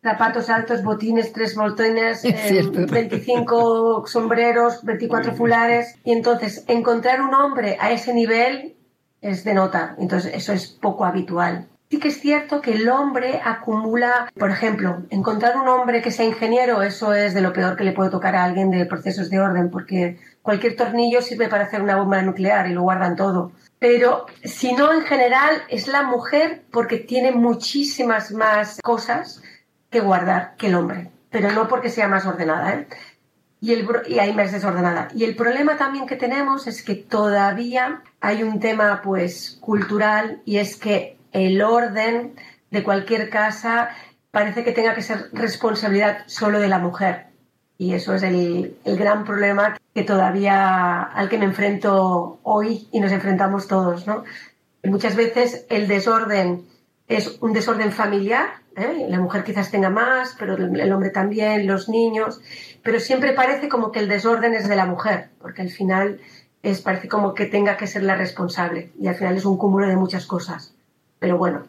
zapatos 0.02 0.48
altos, 0.48 0.82
botines, 0.82 1.32
tres 1.32 1.54
botones, 1.54 2.22
25 2.22 4.04
eh, 4.06 4.08
sombreros, 4.10 4.82
24 4.84 5.34
fulares. 5.34 5.96
Y 6.04 6.12
entonces, 6.12 6.64
encontrar 6.68 7.20
un 7.20 7.34
hombre 7.34 7.76
a 7.80 7.92
ese 7.92 8.14
nivel 8.14 8.76
es 9.20 9.44
de 9.44 9.54
nota. 9.54 9.94
Entonces, 9.98 10.32
eso 10.34 10.52
es 10.52 10.68
poco 10.68 11.04
habitual. 11.04 11.68
Sí 11.90 11.98
que 11.98 12.08
es 12.08 12.20
cierto 12.20 12.60
que 12.60 12.74
el 12.74 12.88
hombre 12.88 13.40
acumula, 13.44 14.30
por 14.38 14.52
ejemplo, 14.52 15.02
encontrar 15.10 15.56
un 15.56 15.66
hombre 15.66 16.00
que 16.02 16.12
sea 16.12 16.24
ingeniero, 16.24 16.82
eso 16.82 17.14
es 17.14 17.34
de 17.34 17.40
lo 17.40 17.52
peor 17.52 17.76
que 17.76 17.82
le 17.82 17.90
puede 17.90 18.10
tocar 18.10 18.36
a 18.36 18.44
alguien 18.44 18.70
de 18.70 18.86
procesos 18.86 19.28
de 19.28 19.40
orden, 19.40 19.70
porque 19.70 20.16
cualquier 20.40 20.76
tornillo 20.76 21.20
sirve 21.20 21.48
para 21.48 21.64
hacer 21.64 21.82
una 21.82 21.96
bomba 21.96 22.22
nuclear 22.22 22.68
y 22.68 22.74
lo 22.74 22.82
guardan 22.82 23.16
todo. 23.16 23.50
Pero 23.80 24.26
si 24.44 24.72
no, 24.72 24.92
en 24.92 25.02
general, 25.02 25.62
es 25.68 25.88
la 25.88 26.04
mujer 26.04 26.62
porque 26.70 26.98
tiene 26.98 27.32
muchísimas 27.32 28.30
más 28.30 28.78
cosas 28.84 29.42
que 29.90 29.98
guardar 29.98 30.54
que 30.56 30.68
el 30.68 30.76
hombre, 30.76 31.10
pero 31.30 31.50
no 31.50 31.66
porque 31.66 31.88
sea 31.88 32.06
más 32.06 32.24
ordenada. 32.24 32.72
¿eh? 32.72 32.86
Y, 33.60 33.74
el, 33.74 33.86
y 34.08 34.18
hay 34.18 34.32
más 34.32 34.52
desordenada. 34.52 35.08
Y 35.14 35.24
el 35.24 35.36
problema 35.36 35.76
también 35.76 36.06
que 36.06 36.16
tenemos 36.16 36.66
es 36.66 36.82
que 36.82 36.94
todavía 36.94 38.02
hay 38.20 38.42
un 38.42 38.58
tema 38.58 39.02
pues 39.02 39.58
cultural 39.60 40.40
y 40.46 40.56
es 40.56 40.76
que 40.76 41.18
el 41.32 41.60
orden 41.60 42.34
de 42.70 42.82
cualquier 42.82 43.28
casa 43.28 43.90
parece 44.30 44.64
que 44.64 44.72
tenga 44.72 44.94
que 44.94 45.02
ser 45.02 45.28
responsabilidad 45.32 46.18
solo 46.26 46.60
de 46.60 46.68
la 46.68 46.78
mujer. 46.78 47.26
Y 47.78 47.94
eso 47.94 48.14
es 48.14 48.22
el, 48.22 48.76
gran 48.84 49.24
problema 49.24 49.78
que 49.94 50.02
todavía 50.02 51.02
al 51.02 51.28
que 51.28 51.38
me 51.38 51.46
enfrento 51.46 52.38
hoy 52.42 52.86
y 52.92 53.00
nos 53.00 53.10
enfrentamos 53.10 53.68
todos. 53.68 54.06
¿no? 54.06 54.24
Muchas 54.84 55.16
veces 55.16 55.64
el 55.70 55.88
desorden 55.88 56.66
es 57.08 57.38
un 57.40 57.52
desorden 57.52 57.90
familiar. 57.90 58.50
¿Eh? 58.80 59.06
La 59.08 59.20
mujer 59.20 59.44
quizás 59.44 59.70
tenga 59.70 59.90
más, 59.90 60.36
pero 60.38 60.56
el 60.56 60.92
hombre 60.92 61.10
también, 61.10 61.66
los 61.66 61.88
niños. 61.88 62.40
Pero 62.82 63.00
siempre 63.00 63.32
parece 63.32 63.68
como 63.68 63.92
que 63.92 64.00
el 64.00 64.08
desorden 64.08 64.54
es 64.54 64.68
de 64.68 64.76
la 64.76 64.86
mujer, 64.86 65.30
porque 65.40 65.62
al 65.62 65.70
final 65.70 66.20
es, 66.62 66.80
parece 66.80 67.08
como 67.08 67.34
que 67.34 67.46
tenga 67.46 67.76
que 67.76 67.86
ser 67.86 68.02
la 68.02 68.16
responsable. 68.16 68.92
Y 68.98 69.08
al 69.08 69.14
final 69.14 69.36
es 69.36 69.44
un 69.44 69.56
cúmulo 69.56 69.86
de 69.86 69.96
muchas 69.96 70.26
cosas. 70.26 70.74
Pero 71.18 71.38
bueno, 71.38 71.64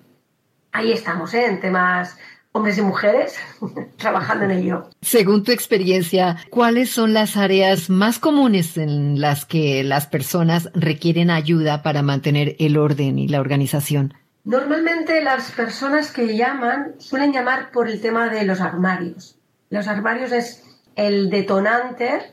ahí 0.72 0.92
estamos, 0.92 1.34
¿eh? 1.34 1.46
en 1.46 1.60
temas 1.60 2.18
hombres 2.54 2.78
y 2.78 2.82
mujeres 2.82 3.36
trabajando 3.98 4.46
en 4.46 4.52
ello. 4.52 4.90
Según 5.02 5.44
tu 5.44 5.52
experiencia, 5.52 6.38
¿cuáles 6.50 6.90
son 6.90 7.14
las 7.14 7.38
áreas 7.38 7.90
más 7.90 8.20
comunes 8.20 8.78
en 8.78 9.22
las 9.22 9.46
que 9.46 9.84
las 9.84 10.08
personas 10.08 10.70
requieren 10.74 11.30
ayuda 11.30 11.82
para 11.82 12.02
mantener 12.02 12.56
el 12.60 12.78
orden 12.78 13.20
y 13.20 13.28
la 13.28 13.40
organización? 13.40 14.14
Normalmente 14.44 15.22
las 15.22 15.52
personas 15.52 16.12
que 16.12 16.36
llaman 16.36 16.96
suelen 16.98 17.32
llamar 17.32 17.72
por 17.72 17.88
el 17.88 18.02
tema 18.02 18.28
de 18.30 18.44
los 18.44 18.60
armarios. 18.60 19.38
Los 19.70 19.88
armarios 19.88 20.32
es 20.32 20.64
el 20.96 21.30
detonante 21.30 22.32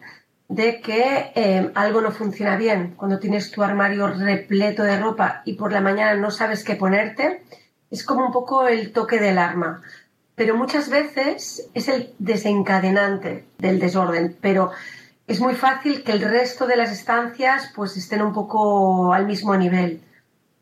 de 0.48 0.80
que 0.80 1.32
eh, 1.34 1.70
algo 1.74 2.00
no 2.00 2.10
funciona 2.10 2.56
bien. 2.56 2.94
Cuando 2.96 3.18
tienes 3.18 3.50
tu 3.50 3.62
armario 3.62 4.08
repleto 4.08 4.84
de 4.84 4.98
ropa 4.98 5.42
y 5.44 5.52
por 5.54 5.70
la 5.70 5.82
mañana 5.82 6.14
no 6.14 6.30
sabes 6.30 6.64
qué 6.64 6.76
ponerte, 6.76 7.42
es 7.90 8.04
como 8.04 8.24
un 8.24 8.32
poco 8.32 8.66
el 8.66 8.92
toque 8.92 9.20
del 9.20 9.36
arma. 9.36 9.82
Pero 10.34 10.56
muchas 10.56 10.88
veces 10.88 11.68
es 11.74 11.88
el 11.88 12.14
desencadenante 12.18 13.44
del 13.58 13.78
desorden. 13.78 14.34
Pero 14.40 14.70
es 15.26 15.40
muy 15.40 15.54
fácil 15.54 16.02
que 16.02 16.12
el 16.12 16.22
resto 16.22 16.66
de 16.66 16.76
las 16.76 16.90
estancias 16.90 17.70
pues 17.76 17.98
estén 17.98 18.22
un 18.22 18.32
poco 18.32 19.12
al 19.12 19.26
mismo 19.26 19.54
nivel. 19.56 20.00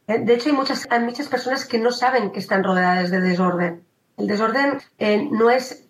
Eh, 0.09 0.21
de 0.21 0.35
hecho, 0.35 0.51
hay 0.51 0.55
muchas, 0.55 0.87
hay 0.91 1.01
muchas 1.01 1.29
personas 1.29 1.65
que 1.65 1.79
no 1.79 1.93
saben 1.93 2.31
que 2.31 2.41
están 2.41 2.65
rodeadas 2.65 3.11
de 3.11 3.21
desorden. 3.21 3.85
El 4.17 4.27
desorden 4.27 4.81
eh, 4.99 5.29
no 5.31 5.51
es 5.51 5.87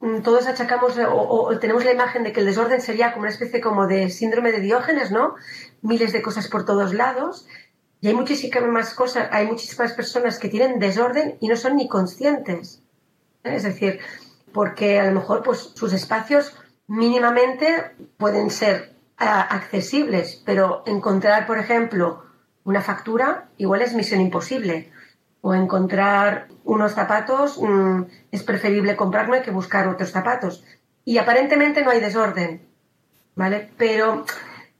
Mm, 0.00 0.22
todos 0.22 0.46
achacamos 0.46 0.94
o, 0.98 1.58
tenemos 1.58 1.84
la 1.84 1.92
imagen 1.92 2.22
de 2.24 2.32
que 2.32 2.40
el 2.40 2.46
desorden 2.46 2.80
sería 2.80 3.12
como 3.12 3.22
una 3.22 3.30
especie 3.30 3.60
como 3.60 3.86
de 3.86 4.08
síndrome 4.08 4.50
de 4.50 4.60
Diógenes, 4.60 5.10
¿no? 5.10 5.34
Miles 5.82 6.12
de 6.12 6.22
cosas 6.22 6.48
por 6.48 6.64
todos 6.64 6.94
lados. 6.94 7.46
Y 8.00 8.08
hay 8.08 8.14
muchísimas 8.14 8.94
cosas, 8.94 9.28
hay 9.30 9.46
muchísimas 9.46 9.92
personas 9.92 10.38
que 10.38 10.48
tienen 10.48 10.78
desorden 10.78 11.36
y 11.40 11.48
no 11.48 11.56
son 11.56 11.76
ni 11.76 11.86
conscientes. 11.86 12.82
¿eh? 13.44 13.56
Es 13.56 13.62
decir, 13.64 14.00
porque 14.52 14.98
a 15.00 15.04
lo 15.06 15.20
mejor 15.20 15.42
pues, 15.42 15.72
sus 15.74 15.92
espacios 15.92 16.56
mínimamente 16.86 17.92
pueden 18.16 18.50
ser 18.50 18.94
accesibles, 19.18 20.42
pero 20.46 20.82
encontrar, 20.86 21.46
por 21.46 21.58
ejemplo, 21.58 22.24
una 22.64 22.82
factura 22.82 23.48
igual 23.58 23.82
es 23.82 23.94
misión 23.94 24.20
imposible 24.20 24.90
o 25.40 25.54
encontrar 25.54 26.48
unos 26.64 26.92
zapatos, 26.92 27.58
mm, 27.60 28.02
es 28.30 28.42
preferible 28.42 28.96
comprarme 28.96 29.42
que 29.42 29.50
buscar 29.50 29.88
otros 29.88 30.10
zapatos. 30.10 30.64
Y 31.04 31.18
aparentemente 31.18 31.82
no 31.82 31.90
hay 31.90 32.00
desorden, 32.00 32.60
¿vale? 33.34 33.70
Pero 33.78 34.24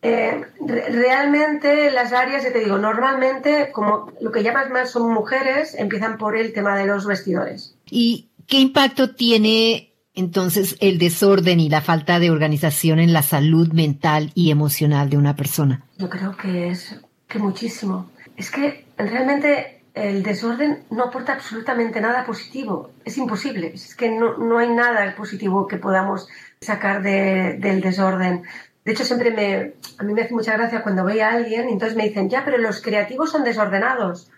eh, 0.03 0.43
realmente 0.61 1.91
las 1.91 2.13
áreas, 2.13 2.45
ya 2.45 2.53
te 2.53 2.61
digo, 2.61 2.79
normalmente, 2.79 3.71
como 3.73 4.13
lo 4.21 4.31
que 4.31 4.43
llamas 4.43 4.71
más 4.71 4.91
son 4.91 5.13
mujeres, 5.13 5.75
empiezan 5.75 6.19
por 6.19 6.37
el 6.37 6.53
tema 6.53 6.77
de 6.77 6.87
los 6.87 7.07
vestidores. 7.07 7.75
¿Y 7.91 8.29
qué 8.47 8.59
impacto 8.61 9.15
tiene 9.15 9.95
entonces 10.15 10.77
el 10.81 10.99
desorden 10.99 11.61
y 11.61 11.69
la 11.69 11.81
falta 11.81 12.19
de 12.19 12.31
organización 12.31 12.99
en 12.99 13.13
la 13.13 13.23
salud 13.23 13.73
mental 13.73 14.33
y 14.35 14.51
emocional 14.51 15.09
de 15.09 15.17
una 15.17 15.37
persona? 15.37 15.85
Yo 15.99 16.09
creo 16.09 16.37
que 16.37 16.69
es 16.69 17.01
que 17.31 17.39
muchísimo. 17.39 18.11
Es 18.37 18.51
que 18.51 18.85
realmente 18.99 19.83
el 19.95 20.23
desorden 20.23 20.85
no 20.91 21.05
aporta 21.05 21.33
absolutamente 21.33 22.01
nada 22.01 22.25
positivo. 22.25 22.91
Es 23.05 23.17
imposible. 23.17 23.73
Es 23.75 23.95
que 23.95 24.11
no, 24.11 24.59
hay 24.59 24.69
nada 24.69 25.15
positivo 25.17 25.67
que 25.67 25.79
podamos 25.79 26.29
sacar 26.61 27.03
del 27.03 27.81
desorden. 27.81 28.43
De 28.85 28.93
hecho, 28.93 29.05
siempre 29.05 29.31
me, 29.31 29.75
a 29.99 30.03
mí 30.03 30.13
me 30.13 30.23
hace 30.23 30.35
mucha 30.35 30.57
gracia 30.57 30.83
cuando 30.83 31.03
voy 31.03 31.21
a 31.21 31.31
alguien 31.31 31.69
y 31.69 31.73
entonces 31.73 31.97
me 31.97 32.09
dicen, 32.09 32.29
ya, 32.29 32.45
pero 32.45 32.59
los 32.59 32.83
creativos 32.83 33.31
son 33.31 33.45
desordenados, 33.45 34.31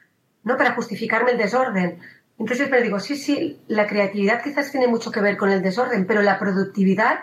¿no? 0.45 0.57
Para 0.57 0.75
justificarme 0.75 1.33
el 1.33 1.39
desorden. 1.39 1.99
Entonces 2.39 2.59
siempre 2.59 2.83
digo, 2.83 2.99
sí, 2.99 3.17
sí, 3.17 3.61
la 3.69 3.87
creatividad 3.87 4.43
quizás 4.43 4.71
tiene 4.71 4.89
mucho 4.89 5.11
que 5.11 5.21
ver 5.21 5.37
con 5.37 5.51
el 5.51 5.63
desorden, 5.63 6.07
pero 6.07 6.23
la 6.23 6.39
productividad 6.39 7.21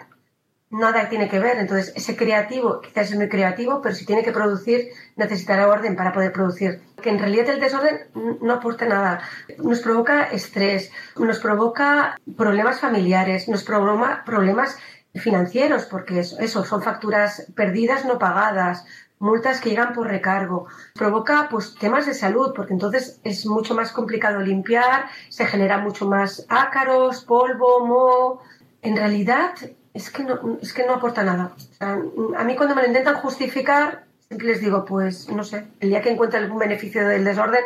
nada 0.69 1.09
tiene 1.09 1.29
que 1.29 1.39
ver. 1.39 1.57
Entonces, 1.57 1.93
ese 1.95 2.15
creativo 2.15 2.81
quizás 2.81 3.11
es 3.11 3.17
muy 3.17 3.29
creativo, 3.29 3.81
pero 3.81 3.95
si 3.95 4.05
tiene 4.05 4.23
que 4.23 4.31
producir, 4.31 4.89
necesitará 5.15 5.67
orden 5.67 5.95
para 5.95 6.13
poder 6.13 6.31
producir. 6.31 6.81
Que 7.01 7.09
en 7.09 7.19
realidad 7.19 7.49
el 7.49 7.59
desorden 7.59 8.07
no 8.41 8.53
aporta 8.53 8.85
nada. 8.85 9.21
Nos 9.57 9.79
provoca 9.79 10.23
estrés, 10.23 10.91
nos 11.17 11.39
provoca 11.39 12.19
problemas 12.37 12.79
familiares, 12.79 13.47
nos 13.47 13.63
provoca 13.63 14.23
problemas 14.25 14.77
financieros, 15.15 15.85
porque 15.85 16.19
eso, 16.19 16.65
son 16.65 16.83
facturas 16.83 17.47
perdidas 17.55 18.05
no 18.05 18.19
pagadas, 18.19 18.85
multas 19.17 19.59
que 19.59 19.69
llegan 19.71 19.93
por 19.93 20.07
recargo. 20.07 20.67
Provoca 20.93 21.47
pues 21.49 21.75
temas 21.75 22.05
de 22.05 22.13
salud, 22.13 22.53
porque 22.55 22.73
entonces 22.73 23.19
es 23.23 23.45
mucho 23.45 23.73
más 23.73 23.91
complicado 23.91 24.39
limpiar, 24.39 25.07
se 25.29 25.45
genera 25.45 25.79
mucho 25.79 26.07
más 26.07 26.45
ácaros, 26.47 27.25
polvo, 27.25 27.85
moho. 27.85 28.41
En 28.81 28.95
realidad 28.95 29.51
es 29.99 30.09
que 30.11 30.23
no, 30.23 30.57
es 30.61 30.73
que 30.73 30.85
no 30.85 30.93
aporta 30.93 31.23
nada. 31.23 31.53
a 31.79 32.43
mí 32.45 32.55
cuando 32.55 32.73
me 32.73 32.83
lo 32.83 32.87
intentan 32.87 33.15
justificar, 33.15 34.05
siempre 34.27 34.47
les 34.47 34.61
digo, 34.61 34.85
pues 34.85 35.29
no 35.29 35.43
sé, 35.43 35.67
el 35.81 35.89
día 35.89 36.01
que 36.01 36.09
encuentre 36.09 36.39
algún 36.39 36.57
beneficio 36.57 37.05
del 37.05 37.25
desorden, 37.25 37.63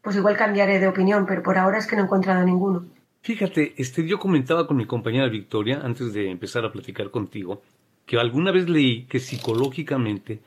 pues 0.00 0.16
igual 0.16 0.36
cambiaré 0.36 0.78
de 0.78 0.88
opinión, 0.88 1.26
pero 1.26 1.42
por 1.42 1.58
ahora 1.58 1.78
es 1.78 1.86
que 1.86 1.96
no 1.96 2.02
he 2.02 2.04
encontrado 2.06 2.42
ninguno. 2.44 2.86
Fíjate, 3.20 3.74
este, 3.76 4.06
yo 4.06 4.18
comentaba 4.18 4.66
con 4.66 4.78
mi 4.78 4.86
compañera 4.86 5.28
Victoria, 5.28 5.80
antes 5.82 6.14
de 6.14 6.30
empezar 6.30 6.64
a 6.64 6.72
platicar 6.72 7.10
contigo, 7.10 7.62
que 8.06 8.18
alguna 8.18 8.50
vez 8.50 8.68
leí 8.68 9.04
que 9.04 9.20
psicológicamente, 9.20 10.40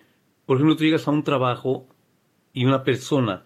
por 0.45 0.57
ejemplo, 0.57 0.75
tú 0.75 0.85
llegas 0.85 1.07
a 1.07 1.11
un 1.11 1.23
trabajo 1.23 1.87
y 2.51 2.65
una 2.65 2.83
persona 2.83 3.45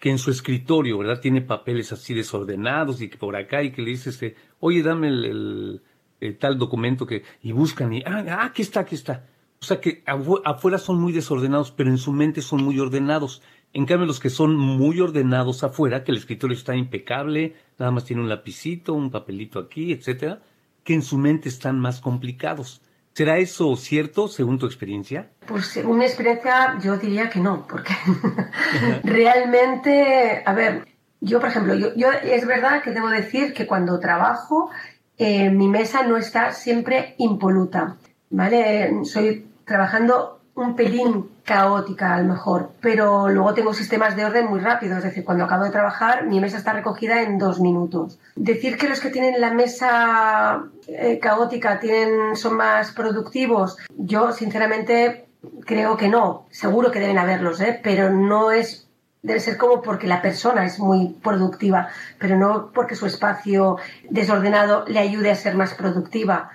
que 0.00 0.10
en 0.10 0.18
su 0.18 0.30
escritorio, 0.30 0.98
¿verdad? 0.98 1.20
Tiene 1.20 1.40
papeles 1.40 1.92
así 1.92 2.14
desordenados 2.14 3.00
y 3.00 3.08
que 3.08 3.18
por 3.18 3.36
acá 3.36 3.62
y 3.62 3.70
que 3.72 3.82
le 3.82 3.90
dices, 3.90 4.20
oye, 4.60 4.82
dame 4.82 5.08
el 5.08 5.82
eh, 6.20 6.32
tal 6.32 6.58
documento 6.58 7.06
que 7.06 7.22
y 7.42 7.52
buscan 7.52 7.92
y 7.92 8.02
ah, 8.06 8.24
ah, 8.28 8.44
aquí 8.46 8.62
está, 8.62 8.80
aquí 8.80 8.94
está. 8.94 9.24
O 9.60 9.64
sea 9.64 9.80
que 9.80 10.02
afuera 10.44 10.78
son 10.78 11.00
muy 11.00 11.12
desordenados, 11.12 11.72
pero 11.72 11.90
en 11.90 11.98
su 11.98 12.12
mente 12.12 12.42
son 12.42 12.62
muy 12.62 12.78
ordenados. 12.78 13.42
En 13.72 13.86
cambio, 13.86 14.06
los 14.06 14.20
que 14.20 14.30
son 14.30 14.56
muy 14.56 15.00
ordenados 15.00 15.64
afuera, 15.64 16.04
que 16.04 16.12
el 16.12 16.18
escritorio 16.18 16.56
está 16.56 16.74
impecable, 16.76 17.54
nada 17.78 17.90
más 17.90 18.04
tiene 18.04 18.22
un 18.22 18.28
lapicito, 18.28 18.94
un 18.94 19.10
papelito 19.10 19.58
aquí, 19.58 19.92
etcétera, 19.92 20.40
que 20.84 20.94
en 20.94 21.02
su 21.02 21.18
mente 21.18 21.48
están 21.48 21.78
más 21.78 22.00
complicados. 22.00 22.82
¿Será 23.12 23.38
eso 23.38 23.74
cierto 23.74 24.28
según 24.28 24.58
tu 24.58 24.66
experiencia? 24.66 25.30
Pues 25.46 25.66
según 25.66 25.98
mi 25.98 26.04
experiencia 26.04 26.78
yo 26.80 26.96
diría 26.96 27.28
que 27.28 27.40
no, 27.40 27.66
porque 27.66 27.92
realmente, 29.02 30.42
a 30.46 30.54
ver, 30.54 30.86
yo 31.20 31.40
por 31.40 31.48
ejemplo, 31.48 31.74
yo, 31.74 31.94
yo, 31.96 32.12
es 32.12 32.46
verdad 32.46 32.80
que 32.80 32.92
debo 32.92 33.08
decir 33.08 33.52
que 33.54 33.66
cuando 33.66 33.98
trabajo 33.98 34.70
eh, 35.18 35.50
mi 35.50 35.68
mesa 35.68 36.04
no 36.04 36.16
está 36.16 36.52
siempre 36.52 37.14
impoluta, 37.18 37.96
¿vale? 38.30 39.04
Soy 39.04 39.46
trabajando 39.64 40.38
un 40.54 40.74
pelín 40.74 41.28
caótica 41.44 42.14
a 42.14 42.22
lo 42.22 42.28
mejor, 42.28 42.72
pero 42.80 43.28
luego 43.28 43.54
tengo 43.54 43.72
sistemas 43.72 44.16
de 44.16 44.24
orden 44.24 44.46
muy 44.46 44.60
rápidos, 44.60 44.98
es 44.98 45.04
decir, 45.04 45.24
cuando 45.24 45.44
acabo 45.44 45.64
de 45.64 45.70
trabajar 45.70 46.26
mi 46.26 46.40
mesa 46.40 46.58
está 46.58 46.72
recogida 46.72 47.22
en 47.22 47.38
dos 47.38 47.60
minutos. 47.60 48.18
Decir 48.34 48.76
que 48.76 48.88
los 48.88 49.00
que 49.00 49.10
tienen 49.10 49.40
la 49.40 49.52
mesa 49.52 50.64
eh, 50.88 51.18
caótica 51.20 51.78
tienen, 51.78 52.36
son 52.36 52.56
más 52.56 52.92
productivos, 52.92 53.76
yo 53.96 54.32
sinceramente 54.32 55.26
creo 55.64 55.96
que 55.96 56.08
no, 56.08 56.46
seguro 56.50 56.90
que 56.90 57.00
deben 57.00 57.18
haberlos, 57.18 57.60
¿eh? 57.60 57.78
pero 57.82 58.10
no 58.10 58.50
es 58.50 58.87
debe 59.22 59.40
ser 59.40 59.56
como 59.56 59.82
porque 59.82 60.06
la 60.06 60.22
persona 60.22 60.64
es 60.64 60.78
muy 60.78 61.16
productiva, 61.22 61.88
pero 62.18 62.36
no 62.36 62.70
porque 62.72 62.94
su 62.94 63.06
espacio 63.06 63.76
desordenado 64.08 64.84
le 64.86 64.98
ayude 65.00 65.30
a 65.30 65.34
ser 65.34 65.54
más 65.54 65.74
productiva. 65.74 66.50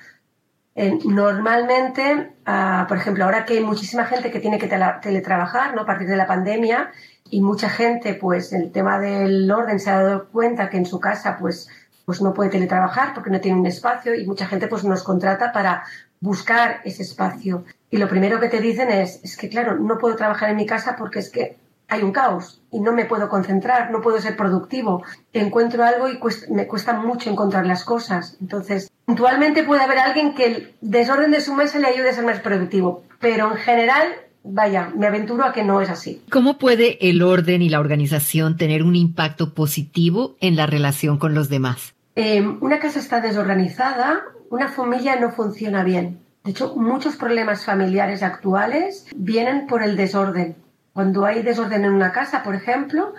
Eh, 0.75 0.97
normalmente, 1.05 2.31
ah, 2.45 2.85
por 2.87 2.97
ejemplo, 2.97 3.25
ahora 3.25 3.45
que 3.45 3.53
hay 3.53 3.63
muchísima 3.63 4.05
gente 4.05 4.31
que 4.31 4.39
tiene 4.39 4.57
que 4.57 4.67
teletrabajar, 5.01 5.75
¿no? 5.75 5.81
A 5.81 5.85
partir 5.85 6.07
de 6.07 6.17
la 6.17 6.25
pandemia, 6.25 6.91
y 7.29 7.41
mucha 7.41 7.69
gente, 7.69 8.15
pues, 8.15 8.53
el 8.53 8.71
tema 8.71 8.99
del 8.99 9.49
orden 9.51 9.79
se 9.79 9.89
ha 9.89 10.01
dado 10.01 10.29
cuenta 10.29 10.69
que 10.69 10.77
en 10.77 10.85
su 10.85 10.99
casa, 10.99 11.37
pues, 11.39 11.69
pues 12.05 12.21
no 12.21 12.33
puede 12.33 12.49
teletrabajar 12.49 13.13
porque 13.13 13.29
no 13.29 13.39
tiene 13.39 13.59
un 13.59 13.65
espacio 13.65 14.13
y 14.15 14.25
mucha 14.25 14.45
gente, 14.47 14.67
pues, 14.67 14.83
nos 14.83 15.03
contrata 15.03 15.51
para 15.51 15.83
buscar 16.19 16.81
ese 16.85 17.03
espacio. 17.03 17.65
Y 17.89 17.97
lo 17.97 18.07
primero 18.09 18.39
que 18.39 18.49
te 18.49 18.59
dicen 18.59 18.89
es, 18.89 19.19
es 19.23 19.37
que, 19.37 19.49
claro, 19.49 19.77
no 19.77 19.97
puedo 19.97 20.15
trabajar 20.15 20.49
en 20.49 20.57
mi 20.57 20.65
casa 20.65 20.95
porque 20.97 21.19
es 21.19 21.29
que 21.29 21.57
hay 21.93 22.01
un 22.01 22.11
caos 22.11 22.61
y 22.71 22.79
no 22.79 22.91
me 22.91 23.05
puedo 23.05 23.29
concentrar, 23.29 23.91
no 23.91 24.01
puedo 24.01 24.19
ser 24.19 24.35
productivo. 24.35 25.03
Encuentro 25.31 25.83
algo 25.83 26.09
y 26.09 26.19
me 26.49 26.67
cuesta 26.67 26.93
mucho 26.93 27.29
encontrar 27.29 27.65
las 27.65 27.83
cosas. 27.85 28.35
Entonces, 28.41 28.91
puntualmente 29.05 29.63
puede 29.63 29.83
haber 29.83 29.99
alguien 29.99 30.33
que 30.33 30.45
el 30.45 30.73
desorden 30.81 31.31
de 31.31 31.41
su 31.41 31.53
mesa 31.53 31.79
le 31.79 31.87
ayude 31.87 32.09
a 32.09 32.13
ser 32.13 32.25
más 32.25 32.39
productivo, 32.39 33.03
pero 33.19 33.51
en 33.51 33.57
general, 33.57 34.07
vaya, 34.43 34.91
me 34.95 35.05
aventuro 35.05 35.45
a 35.45 35.53
que 35.53 35.63
no 35.63 35.81
es 35.81 35.89
así. 35.89 36.23
¿Cómo 36.31 36.57
puede 36.57 36.97
el 37.09 37.21
orden 37.21 37.61
y 37.61 37.69
la 37.69 37.79
organización 37.79 38.57
tener 38.57 38.81
un 38.83 38.95
impacto 38.95 39.53
positivo 39.53 40.35
en 40.41 40.55
la 40.55 40.65
relación 40.65 41.19
con 41.19 41.35
los 41.35 41.49
demás? 41.49 41.93
Em, 42.15 42.57
una 42.61 42.79
casa 42.79 42.99
está 42.99 43.21
desorganizada, 43.21 44.23
una 44.49 44.67
familia 44.67 45.19
no 45.19 45.31
funciona 45.31 45.83
bien. 45.83 46.19
De 46.43 46.51
hecho, 46.51 46.75
muchos 46.75 47.15
problemas 47.15 47.65
familiares 47.65 48.21
actuales 48.21 49.07
vienen 49.15 49.65
por 49.67 49.81
el 49.81 49.95
desorden. 49.95 50.55
Cuando 50.93 51.25
hay 51.25 51.41
desorden 51.41 51.85
en 51.85 51.91
una 51.91 52.11
casa, 52.11 52.43
por 52.43 52.53
ejemplo, 52.53 53.13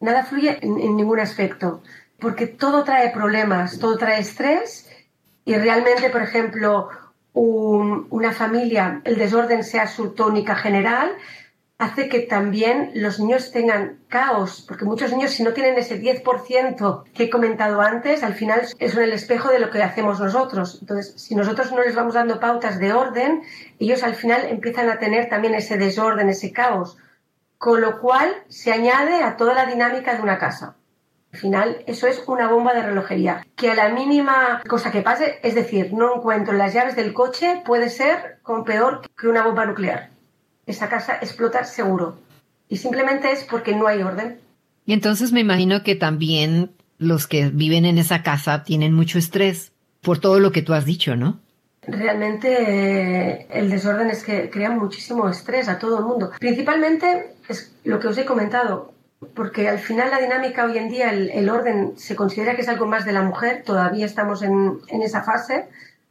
nada 0.00 0.24
fluye 0.24 0.58
en, 0.62 0.96
ningún 0.96 1.20
aspecto, 1.20 1.82
porque 2.18 2.46
todo 2.46 2.84
trae 2.84 3.10
problemas, 3.10 3.78
todo 3.78 3.98
trae 3.98 4.20
estrés 4.20 4.88
y 5.44 5.54
realmente, 5.54 6.08
por 6.08 6.22
ejemplo, 6.22 6.88
una 7.34 8.32
familia, 8.32 9.02
el 9.04 9.16
desorden 9.16 9.62
sea 9.62 9.86
su 9.86 10.14
tónica 10.14 10.56
general, 10.56 11.12
hace 11.76 12.08
que 12.08 12.20
también 12.20 12.90
los 12.94 13.20
niños 13.20 13.52
tengan 13.52 13.98
caos, 14.08 14.64
porque 14.66 14.86
muchos 14.86 15.12
niños 15.12 15.30
si 15.30 15.44
no 15.44 15.52
tienen 15.52 15.78
ese 15.78 16.00
10% 16.00 17.04
que 17.12 17.24
he 17.24 17.30
comentado 17.30 17.80
antes, 17.80 18.24
al 18.24 18.34
final 18.34 18.62
es 18.78 18.96
el 18.96 19.12
espejo 19.12 19.50
de 19.50 19.60
lo 19.60 19.70
que 19.70 19.82
hacemos 19.82 20.18
nosotros. 20.18 20.78
Entonces, 20.80 21.14
si 21.20 21.36
nosotros 21.36 21.70
no 21.70 21.82
les 21.82 21.94
vamos 21.94 22.14
dando 22.14 22.40
pautas 22.40 22.80
de 22.80 22.92
orden, 22.92 23.42
ellos 23.78 24.02
al 24.02 24.14
final 24.14 24.46
empiezan 24.46 24.88
a 24.88 24.98
tener 24.98 25.28
también 25.28 25.54
ese 25.54 25.76
desorden, 25.76 26.30
ese 26.30 26.52
caos 26.52 26.96
con 27.58 27.80
lo 27.80 28.00
cual 28.00 28.32
se 28.48 28.72
añade 28.72 29.22
a 29.22 29.36
toda 29.36 29.54
la 29.54 29.66
dinámica 29.66 30.14
de 30.14 30.22
una 30.22 30.38
casa. 30.38 30.76
Al 31.32 31.38
final, 31.38 31.84
eso 31.86 32.06
es 32.06 32.22
una 32.26 32.48
bomba 32.48 32.72
de 32.72 32.82
relojería. 32.82 33.46
Que 33.54 33.70
a 33.70 33.74
la 33.74 33.90
mínima 33.90 34.62
cosa 34.66 34.90
que 34.90 35.02
pase, 35.02 35.40
es 35.42 35.54
decir, 35.54 35.92
no 35.92 36.16
encuentro 36.16 36.54
las 36.54 36.72
llaves 36.72 36.96
del 36.96 37.12
coche, 37.12 37.62
puede 37.66 37.90
ser 37.90 38.38
como 38.42 38.64
peor 38.64 39.02
que 39.18 39.28
una 39.28 39.44
bomba 39.44 39.66
nuclear. 39.66 40.10
Esa 40.66 40.88
casa 40.88 41.18
explota 41.20 41.64
seguro. 41.64 42.18
Y 42.68 42.76
simplemente 42.78 43.30
es 43.32 43.44
porque 43.44 43.74
no 43.74 43.86
hay 43.86 44.02
orden. 44.02 44.40
Y 44.86 44.94
entonces 44.94 45.32
me 45.32 45.40
imagino 45.40 45.82
que 45.82 45.96
también 45.96 46.70
los 46.96 47.26
que 47.26 47.50
viven 47.50 47.84
en 47.84 47.98
esa 47.98 48.22
casa 48.22 48.64
tienen 48.64 48.94
mucho 48.94 49.18
estrés 49.18 49.72
por 50.00 50.18
todo 50.18 50.40
lo 50.40 50.52
que 50.52 50.62
tú 50.62 50.72
has 50.72 50.84
dicho, 50.84 51.14
¿no? 51.16 51.40
Realmente 51.88 52.48
eh, 52.50 53.46
el 53.50 53.70
desorden 53.70 54.10
es 54.10 54.22
que 54.22 54.50
crea 54.50 54.70
muchísimo 54.70 55.28
estrés 55.28 55.68
a 55.68 55.78
todo 55.78 55.98
el 55.98 56.04
mundo. 56.04 56.32
Principalmente 56.38 57.34
es 57.48 57.74
lo 57.84 57.98
que 57.98 58.08
os 58.08 58.18
he 58.18 58.24
comentado, 58.24 58.92
porque 59.34 59.68
al 59.68 59.78
final 59.78 60.10
la 60.10 60.20
dinámica 60.20 60.64
hoy 60.64 60.78
en 60.78 60.88
día, 60.88 61.10
el, 61.10 61.48
orden 61.48 61.94
se 61.96 62.14
considera 62.14 62.54
que 62.54 62.62
es 62.62 62.68
algo 62.68 62.86
más 62.86 63.04
de 63.04 63.12
la 63.12 63.22
mujer, 63.22 63.62
todavía 63.64 64.06
estamos 64.06 64.42
en, 64.42 64.80
esa 65.02 65.22
fase. 65.22 65.68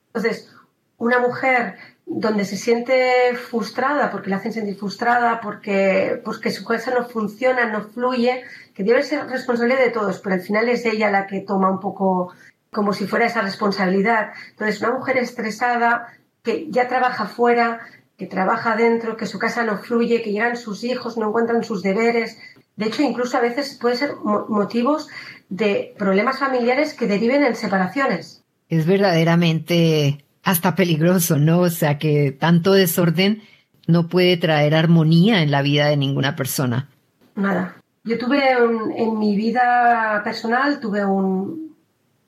Entonces, 0.07 0.53
una 0.97 1.19
mujer 1.19 1.75
donde 2.05 2.45
se 2.45 2.55
siente 2.55 3.35
frustrada, 3.35 4.09
porque 4.09 4.29
la 4.29 4.37
hacen 4.37 4.53
sentir 4.53 4.77
frustrada, 4.77 5.41
porque, 5.41 6.21
porque 6.23 6.51
su 6.51 6.65
casa 6.65 6.91
no 6.91 7.05
funciona, 7.07 7.69
no 7.69 7.81
fluye, 7.81 8.43
que 8.73 8.83
debe 8.83 9.03
ser 9.03 9.27
responsabilidad 9.27 9.81
de 9.81 9.91
todos, 9.91 10.19
pero 10.19 10.35
al 10.35 10.41
final 10.41 10.69
es 10.69 10.85
ella 10.85 11.11
la 11.11 11.27
que 11.27 11.41
toma 11.41 11.69
un 11.69 11.79
poco 11.79 12.33
como 12.77 12.93
si 12.93 13.07
fuera 13.07 13.25
esa 13.25 13.41
responsabilidad. 13.41 14.33
Entonces, 14.51 14.79
una 14.81 14.91
mujer 14.91 15.17
estresada 15.17 16.13
que 16.43 16.67
ya 16.69 16.87
trabaja 16.87 17.25
fuera, 17.25 17.79
que 18.19 18.27
trabaja 18.27 18.75
dentro, 18.75 19.17
que 19.17 19.25
su 19.25 19.39
casa 19.39 19.63
no 19.63 19.79
fluye, 19.79 20.21
que 20.21 20.31
llegan 20.31 20.55
sus 20.57 20.83
hijos, 20.83 21.17
no 21.17 21.29
encuentran 21.29 21.63
sus 21.63 21.81
deberes. 21.81 22.37
De 22.75 22.85
hecho, 22.85 23.01
incluso 23.01 23.35
a 23.35 23.41
veces 23.41 23.79
puede 23.81 23.95
ser 23.95 24.11
motivos 24.47 25.07
de 25.49 25.95
problemas 25.97 26.37
familiares 26.37 26.93
que 26.93 27.07
deriven 27.07 27.43
en 27.43 27.55
separaciones. 27.55 28.43
Es 28.69 28.85
verdaderamente 28.85 30.23
hasta 30.43 30.75
peligroso, 30.75 31.39
¿no? 31.39 31.61
O 31.61 31.71
sea, 31.71 31.97
que 31.97 32.31
tanto 32.31 32.73
desorden 32.73 33.41
no 33.87 34.07
puede 34.07 34.37
traer 34.37 34.75
armonía 34.75 35.41
en 35.41 35.49
la 35.49 35.63
vida 35.63 35.87
de 35.87 35.97
ninguna 35.97 36.35
persona. 36.35 36.89
Nada. 37.33 37.77
Yo 38.03 38.19
tuve 38.19 38.39
en 38.51 39.17
mi 39.17 39.35
vida 39.35 40.21
personal, 40.23 40.79
tuve 40.79 41.03
un, 41.03 41.66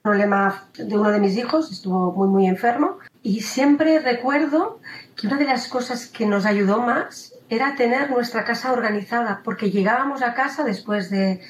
problema 0.09 0.65
de 0.75 0.97
uno 0.97 1.11
de 1.11 1.19
mis 1.19 1.37
hijos, 1.37 1.71
estuvo 1.71 2.11
muy, 2.11 2.27
muy 2.29 2.47
enfermo. 2.47 2.97
Y 3.21 3.41
siempre 3.41 3.99
recuerdo 3.99 4.79
que 5.15 5.27
una 5.27 5.37
de 5.37 5.45
las 5.45 5.67
cosas 5.67 6.07
que 6.07 6.25
nos 6.25 6.47
ayudó 6.47 6.81
más 6.81 7.33
era 7.47 7.75
tener 7.75 8.09
nuestra 8.09 8.43
casa 8.43 8.71
organizada, 8.71 9.41
porque 9.43 9.69
llegábamos 9.69 10.23
a 10.23 10.33
casa 10.33 10.63
después 10.63 11.11
de 11.11 11.41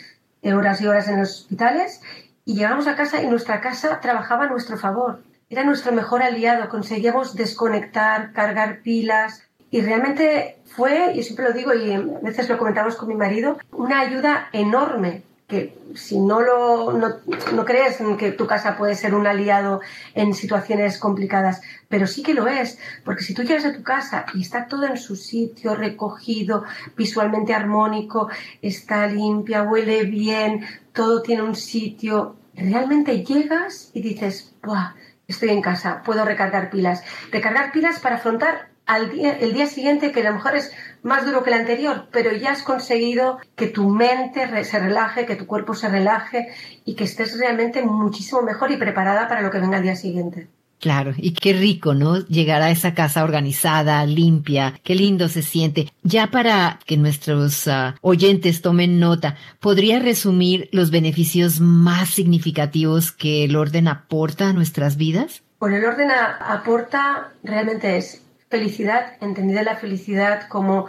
horas 0.43 0.81
y 0.81 0.87
horas 0.87 1.07
en 1.07 1.19
los 1.19 1.29
hospitales 1.41 2.01
y 2.43 2.55
llegábamos 2.55 2.87
a 2.87 2.97
casa 2.97 3.21
y 3.21 3.27
nuestra 3.27 3.61
casa 3.61 4.01
trabajaba 4.01 4.43
a 4.43 4.49
nuestro 4.49 4.77
favor. 4.77 5.23
Era 5.49 5.63
nuestro 5.63 5.93
mejor 5.93 6.21
aliado, 6.21 6.67
conseguíamos 6.67 7.35
desconectar, 7.35 8.33
cargar 8.33 8.81
pilas 8.81 9.43
y 9.71 9.79
realmente 9.79 10.57
fue, 10.65 11.13
y 11.13 11.23
siempre 11.23 11.45
lo 11.45 11.53
digo 11.53 11.73
y 11.73 11.93
a 11.93 12.01
veces 12.21 12.49
lo 12.49 12.57
comentamos 12.57 12.97
con 12.97 13.07
mi 13.07 13.15
marido, 13.15 13.57
una 13.71 14.01
ayuda 14.01 14.49
enorme 14.51 15.23
que 15.49 15.75
si 15.95 16.19
no 16.19 16.41
lo 16.41 16.93
no, 16.93 17.65
crees 17.65 17.97
que 18.19 18.31
tu 18.31 18.45
casa 18.45 18.77
puede 18.77 18.93
ser 18.93 19.15
un 19.15 19.25
aliado 19.25 19.81
en 20.13 20.35
situaciones 20.35 20.99
complicadas, 20.99 21.61
pero 21.89 22.05
sí 22.05 22.21
que 22.21 22.35
lo 22.35 22.47
es, 22.47 22.77
porque 23.03 23.23
si 23.23 23.33
tú 23.33 23.41
llegas 23.41 23.65
a 23.65 23.73
tu 23.73 23.81
casa 23.81 24.27
y 24.35 24.43
está 24.43 24.67
todo 24.67 24.85
en 24.85 24.97
su 24.97 25.15
sitio, 25.15 25.73
recogido, 25.73 26.63
visualmente 26.95 27.55
armónico, 27.55 28.29
está 28.61 29.07
limpia, 29.07 29.63
huele 29.63 30.03
bien, 30.03 30.65
todo 30.93 31.23
tiene 31.23 31.41
un 31.41 31.55
sitio, 31.55 32.35
realmente 32.55 33.23
llegas 33.25 33.89
y 33.93 34.01
dices, 34.01 34.53
¡buah! 34.63 34.93
Estoy 35.27 35.49
en 35.49 35.61
casa, 35.61 36.01
puedo 36.03 36.25
recargar 36.25 36.69
pilas. 36.69 37.03
Recargar 37.31 37.71
pilas 37.71 37.99
para 37.99 38.15
afrontar 38.15 38.69
el 38.97 39.53
día 39.53 39.67
siguiente, 39.67 40.11
que 40.11 40.21
a 40.21 40.31
lo 40.31 40.33
mejor 40.33 40.55
es 40.55 40.71
más 41.03 41.25
duro 41.25 41.43
que 41.43 41.49
el 41.51 41.59
anterior, 41.59 42.07
pero 42.11 42.31
ya 42.33 42.51
has 42.51 42.63
conseguido 42.63 43.39
que 43.55 43.67
tu 43.67 43.89
mente 43.89 44.63
se 44.63 44.79
relaje, 44.79 45.25
que 45.25 45.35
tu 45.35 45.45
cuerpo 45.45 45.73
se 45.73 45.89
relaje 45.89 46.49
y 46.85 46.95
que 46.95 47.05
estés 47.05 47.37
realmente 47.39 47.81
muchísimo 47.83 48.41
mejor 48.41 48.71
y 48.71 48.77
preparada 48.77 49.27
para 49.27 49.41
lo 49.41 49.51
que 49.51 49.59
venga 49.59 49.77
al 49.77 49.83
día 49.83 49.95
siguiente. 49.95 50.47
Claro, 50.79 51.13
y 51.17 51.33
qué 51.33 51.51
rico, 51.51 51.93
¿no? 51.93 52.19
Llegar 52.27 52.61
a 52.61 52.71
esa 52.71 52.93
casa 52.93 53.25
organizada, 53.25 54.05
limpia, 54.05 54.79
qué 54.83 54.95
lindo 54.95 55.27
se 55.27 55.41
siente. 55.41 55.91
Ya 56.03 56.27
para 56.27 56.79
que 56.85 56.95
nuestros 56.95 57.67
ah, 57.67 57.95
oyentes 58.01 58.61
tomen 58.61 58.97
nota, 58.97 59.35
¿podría 59.59 59.99
resumir 59.99 60.69
los 60.71 60.89
beneficios 60.89 61.59
más 61.59 62.09
significativos 62.09 63.11
que 63.11 63.43
el 63.43 63.57
orden 63.57 63.89
aporta 63.89 64.49
a 64.49 64.53
nuestras 64.53 64.95
vidas? 64.95 65.43
Bueno, 65.59 65.75
el 65.75 65.85
orden 65.85 66.11
aporta 66.11 67.33
realmente 67.43 67.97
es 67.97 68.21
felicidad, 68.49 69.13
entendida 69.21 69.63
la 69.63 69.75
felicidad 69.75 70.47
como 70.47 70.87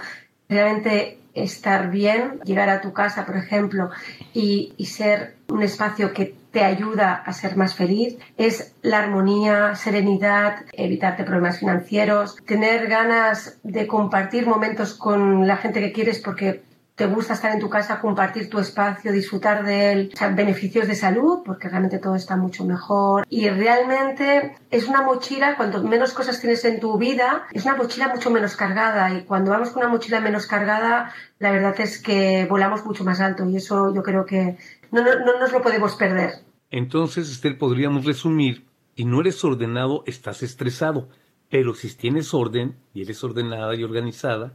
realmente 0.48 1.18
estar 1.34 1.90
bien, 1.90 2.40
llegar 2.44 2.68
a 2.68 2.80
tu 2.80 2.92
casa, 2.92 3.24
por 3.24 3.36
ejemplo, 3.36 3.90
y, 4.32 4.74
ser 4.84 5.36
un 5.48 5.62
espacio 5.62 6.12
que 6.12 6.34
te 6.50 6.64
ayuda 6.64 7.14
a 7.14 7.32
ser 7.32 7.56
más 7.56 7.74
feliz, 7.74 8.18
es 8.36 8.74
la 8.82 8.98
armonía, 8.98 9.76
serenidad, 9.76 10.64
evitarte 10.72 11.22
problemas 11.22 11.60
financieros, 11.60 12.36
tener 12.44 12.88
ganas 12.88 13.58
de 13.62 13.86
compartir 13.86 14.46
momentos 14.46 14.94
con 14.94 15.46
la 15.46 15.56
gente 15.58 15.80
que 15.80 15.92
quieres 15.92 16.18
porque 16.18 16.62
te 16.94 17.06
gusta 17.06 17.34
estar 17.34 17.52
en 17.52 17.60
tu 17.60 17.68
casa, 17.68 18.00
compartir 18.00 18.50
tu 18.50 18.58
espacio, 18.58 19.12
disfrutar 19.12 19.64
de 19.64 19.92
él, 19.92 20.12
beneficios 20.34 20.86
de 20.86 20.94
salud, 20.94 21.40
porque 21.44 21.68
realmente 21.68 21.98
todo 21.98 22.14
está 22.14 22.36
mucho 22.36 22.64
mejor. 22.64 23.26
Y 23.30 23.48
realmente 23.48 24.56
es 24.70 24.86
una 24.86 25.02
mochila, 25.02 25.56
cuanto 25.56 25.82
menos 25.82 26.12
cosas 26.12 26.40
tienes 26.40 26.64
en 26.64 26.78
tu 26.78 26.98
vida, 26.98 27.46
es 27.52 27.64
una 27.64 27.76
mochila 27.76 28.08
mucho 28.08 28.30
menos 28.30 28.56
cargada. 28.56 29.14
Y 29.14 29.22
cuando 29.24 29.50
vamos 29.50 29.70
con 29.70 29.82
una 29.82 29.92
mochila 29.92 30.20
menos 30.20 30.46
cargada, 30.46 31.12
la 31.38 31.50
verdad 31.50 31.74
es 31.80 32.02
que 32.02 32.46
volamos 32.48 32.84
mucho 32.84 33.04
más 33.04 33.20
alto. 33.20 33.48
Y 33.48 33.56
eso 33.56 33.94
yo 33.94 34.02
creo 34.02 34.26
que 34.26 34.58
no, 34.90 35.02
no, 35.02 35.18
no 35.24 35.38
nos 35.38 35.52
lo 35.52 35.62
podemos 35.62 35.96
perder. 35.96 36.32
Entonces, 36.70 37.30
Esther, 37.30 37.58
podríamos 37.58 38.04
resumir, 38.04 38.66
si 38.96 39.04
no 39.04 39.20
eres 39.20 39.42
ordenado, 39.44 40.04
estás 40.06 40.42
estresado. 40.42 41.08
Pero 41.48 41.74
si 41.74 41.92
tienes 41.96 42.32
orden 42.32 42.76
y 42.94 43.02
eres 43.02 43.24
ordenada 43.24 43.74
y 43.74 43.82
organizada, 43.82 44.52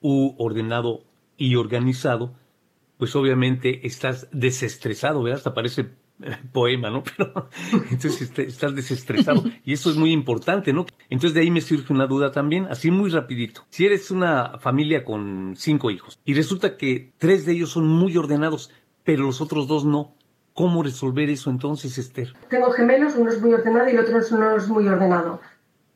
u 0.00 0.34
ordenado 0.38 1.02
y 1.36 1.56
organizado, 1.56 2.34
pues 2.98 3.14
obviamente 3.16 3.86
estás 3.86 4.28
desestresado, 4.32 5.22
¿verdad? 5.22 5.38
Hasta 5.38 5.54
parece 5.54 5.90
eh, 6.22 6.36
poema, 6.52 6.90
¿no? 6.90 7.02
Pero 7.16 7.48
entonces 7.72 8.22
este, 8.22 8.44
estás 8.44 8.74
desestresado 8.74 9.42
y 9.64 9.72
eso 9.72 9.90
es 9.90 9.96
muy 9.96 10.12
importante, 10.12 10.72
¿no? 10.72 10.86
Entonces 11.10 11.34
de 11.34 11.40
ahí 11.40 11.50
me 11.50 11.60
surge 11.60 11.92
una 11.92 12.06
duda 12.06 12.30
también, 12.30 12.66
así 12.70 12.90
muy 12.90 13.10
rapidito. 13.10 13.64
Si 13.68 13.84
eres 13.84 14.10
una 14.10 14.58
familia 14.58 15.04
con 15.04 15.54
cinco 15.56 15.90
hijos 15.90 16.20
y 16.24 16.34
resulta 16.34 16.76
que 16.76 17.12
tres 17.18 17.46
de 17.46 17.52
ellos 17.52 17.70
son 17.70 17.88
muy 17.88 18.16
ordenados, 18.16 18.70
pero 19.02 19.24
los 19.24 19.40
otros 19.40 19.66
dos 19.66 19.84
no, 19.84 20.14
¿cómo 20.52 20.82
resolver 20.84 21.28
eso 21.30 21.50
entonces, 21.50 21.98
Esther? 21.98 22.32
Tengo 22.48 22.70
gemelos, 22.70 23.16
uno 23.16 23.30
es 23.30 23.40
muy 23.40 23.52
ordenado 23.52 23.88
y 23.88 23.92
el 23.92 23.98
otro 23.98 24.20
no 24.38 24.56
es 24.56 24.68
muy 24.68 24.86
ordenado. 24.86 25.40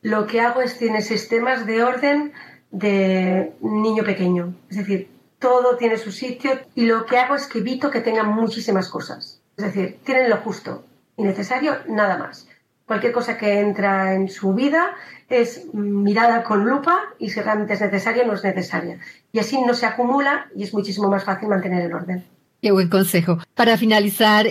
Lo 0.01 0.27
que 0.27 0.41
hago 0.41 0.61
es 0.61 0.77
tiene 0.77 1.01
sistemas 1.01 1.65
de 1.65 1.83
orden 1.83 2.33
de 2.71 3.53
niño 3.61 4.03
pequeño, 4.03 4.53
es 4.69 4.77
decir, 4.77 5.07
todo 5.39 5.77
tiene 5.77 5.97
su 5.97 6.11
sitio 6.11 6.51
y 6.75 6.85
lo 6.85 7.05
que 7.05 7.17
hago 7.17 7.35
es 7.35 7.47
que 7.47 7.59
evito 7.59 7.89
que 7.89 8.01
tengan 8.01 8.27
muchísimas 8.27 8.89
cosas. 8.89 9.41
Es 9.57 9.65
decir, 9.65 9.99
tienen 10.03 10.29
lo 10.29 10.37
justo 10.37 10.83
y 11.17 11.23
necesario, 11.23 11.77
nada 11.87 12.17
más. 12.17 12.47
Cualquier 12.85 13.11
cosa 13.11 13.37
que 13.37 13.59
entra 13.59 14.15
en 14.15 14.29
su 14.29 14.53
vida 14.53 14.95
es 15.29 15.73
mirada 15.73 16.43
con 16.43 16.65
lupa 16.65 16.99
y 17.19 17.29
si 17.29 17.39
realmente 17.39 17.73
es 17.73 17.81
necesaria, 17.81 18.25
no 18.25 18.33
es 18.33 18.43
necesaria. 18.43 18.99
Y 19.31 19.39
así 19.39 19.61
no 19.61 19.73
se 19.73 19.85
acumula 19.85 20.47
y 20.55 20.63
es 20.63 20.73
muchísimo 20.73 21.09
más 21.09 21.23
fácil 21.23 21.49
mantener 21.49 21.83
el 21.83 21.93
orden. 21.93 22.25
Qué 22.61 22.71
buen 22.71 22.89
consejo. 22.89 23.37
Para 23.53 23.77
finalizar, 23.77 24.47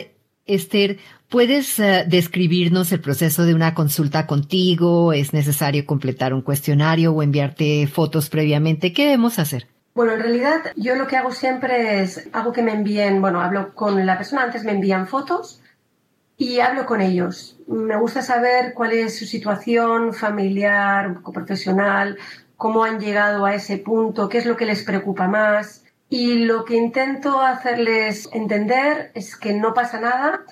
Esther, 0.46 0.98
¿puedes 1.29 1.79
eh, 1.79 2.05
describirnos 2.07 2.92
el 2.92 3.01
proceso 3.01 3.44
de 3.44 3.55
una 3.55 3.74
consulta 3.74 4.27
contigo? 4.27 5.12
¿Es 5.12 5.33
necesario 5.33 5.85
completar 5.85 6.33
un 6.33 6.42
cuestionario 6.42 7.12
o 7.12 7.22
enviarte 7.22 7.87
fotos 7.87 8.31
previamente? 8.31 8.92
¿Qué 8.92 9.05
debemos 9.05 9.38
hacer? 9.38 9.66
Bueno, 9.98 10.12
en 10.12 10.20
realidad 10.20 10.61
yo 10.76 10.94
lo 10.94 11.08
que 11.08 11.16
hago 11.16 11.32
siempre 11.32 12.00
es, 12.00 12.28
hago 12.32 12.52
que 12.52 12.62
me 12.62 12.72
envíen, 12.72 13.20
bueno, 13.20 13.40
hablo 13.40 13.74
con 13.74 14.06
la 14.06 14.16
persona, 14.16 14.44
antes 14.44 14.62
me 14.62 14.70
envían 14.70 15.08
fotos 15.08 15.61
y 16.37 16.61
hablo 16.61 16.87
con 16.87 17.00
ellos. 17.00 17.58
Me 17.66 17.96
gusta 17.96 18.22
saber 18.22 18.74
cuál 18.74 18.92
es 18.92 19.18
su 19.18 19.24
situación 19.24 20.14
familiar, 20.14 21.08
un 21.08 21.14
poco 21.14 21.32
profesional, 21.32 22.16
cómo 22.56 22.84
han 22.84 23.00
llegado 23.00 23.44
a 23.44 23.56
ese 23.56 23.78
punto, 23.78 24.28
qué 24.28 24.38
es 24.38 24.46
lo 24.46 24.56
que 24.56 24.66
les 24.66 24.84
preocupa 24.84 25.26
más. 25.26 25.84
Y 26.08 26.44
lo 26.44 26.64
que 26.64 26.76
intento 26.76 27.40
hacerles 27.40 28.28
entender 28.32 29.11
es 29.16 29.34
que 29.34 29.52
no 29.52 29.74
pasa 29.74 29.98
nada, 29.98 30.42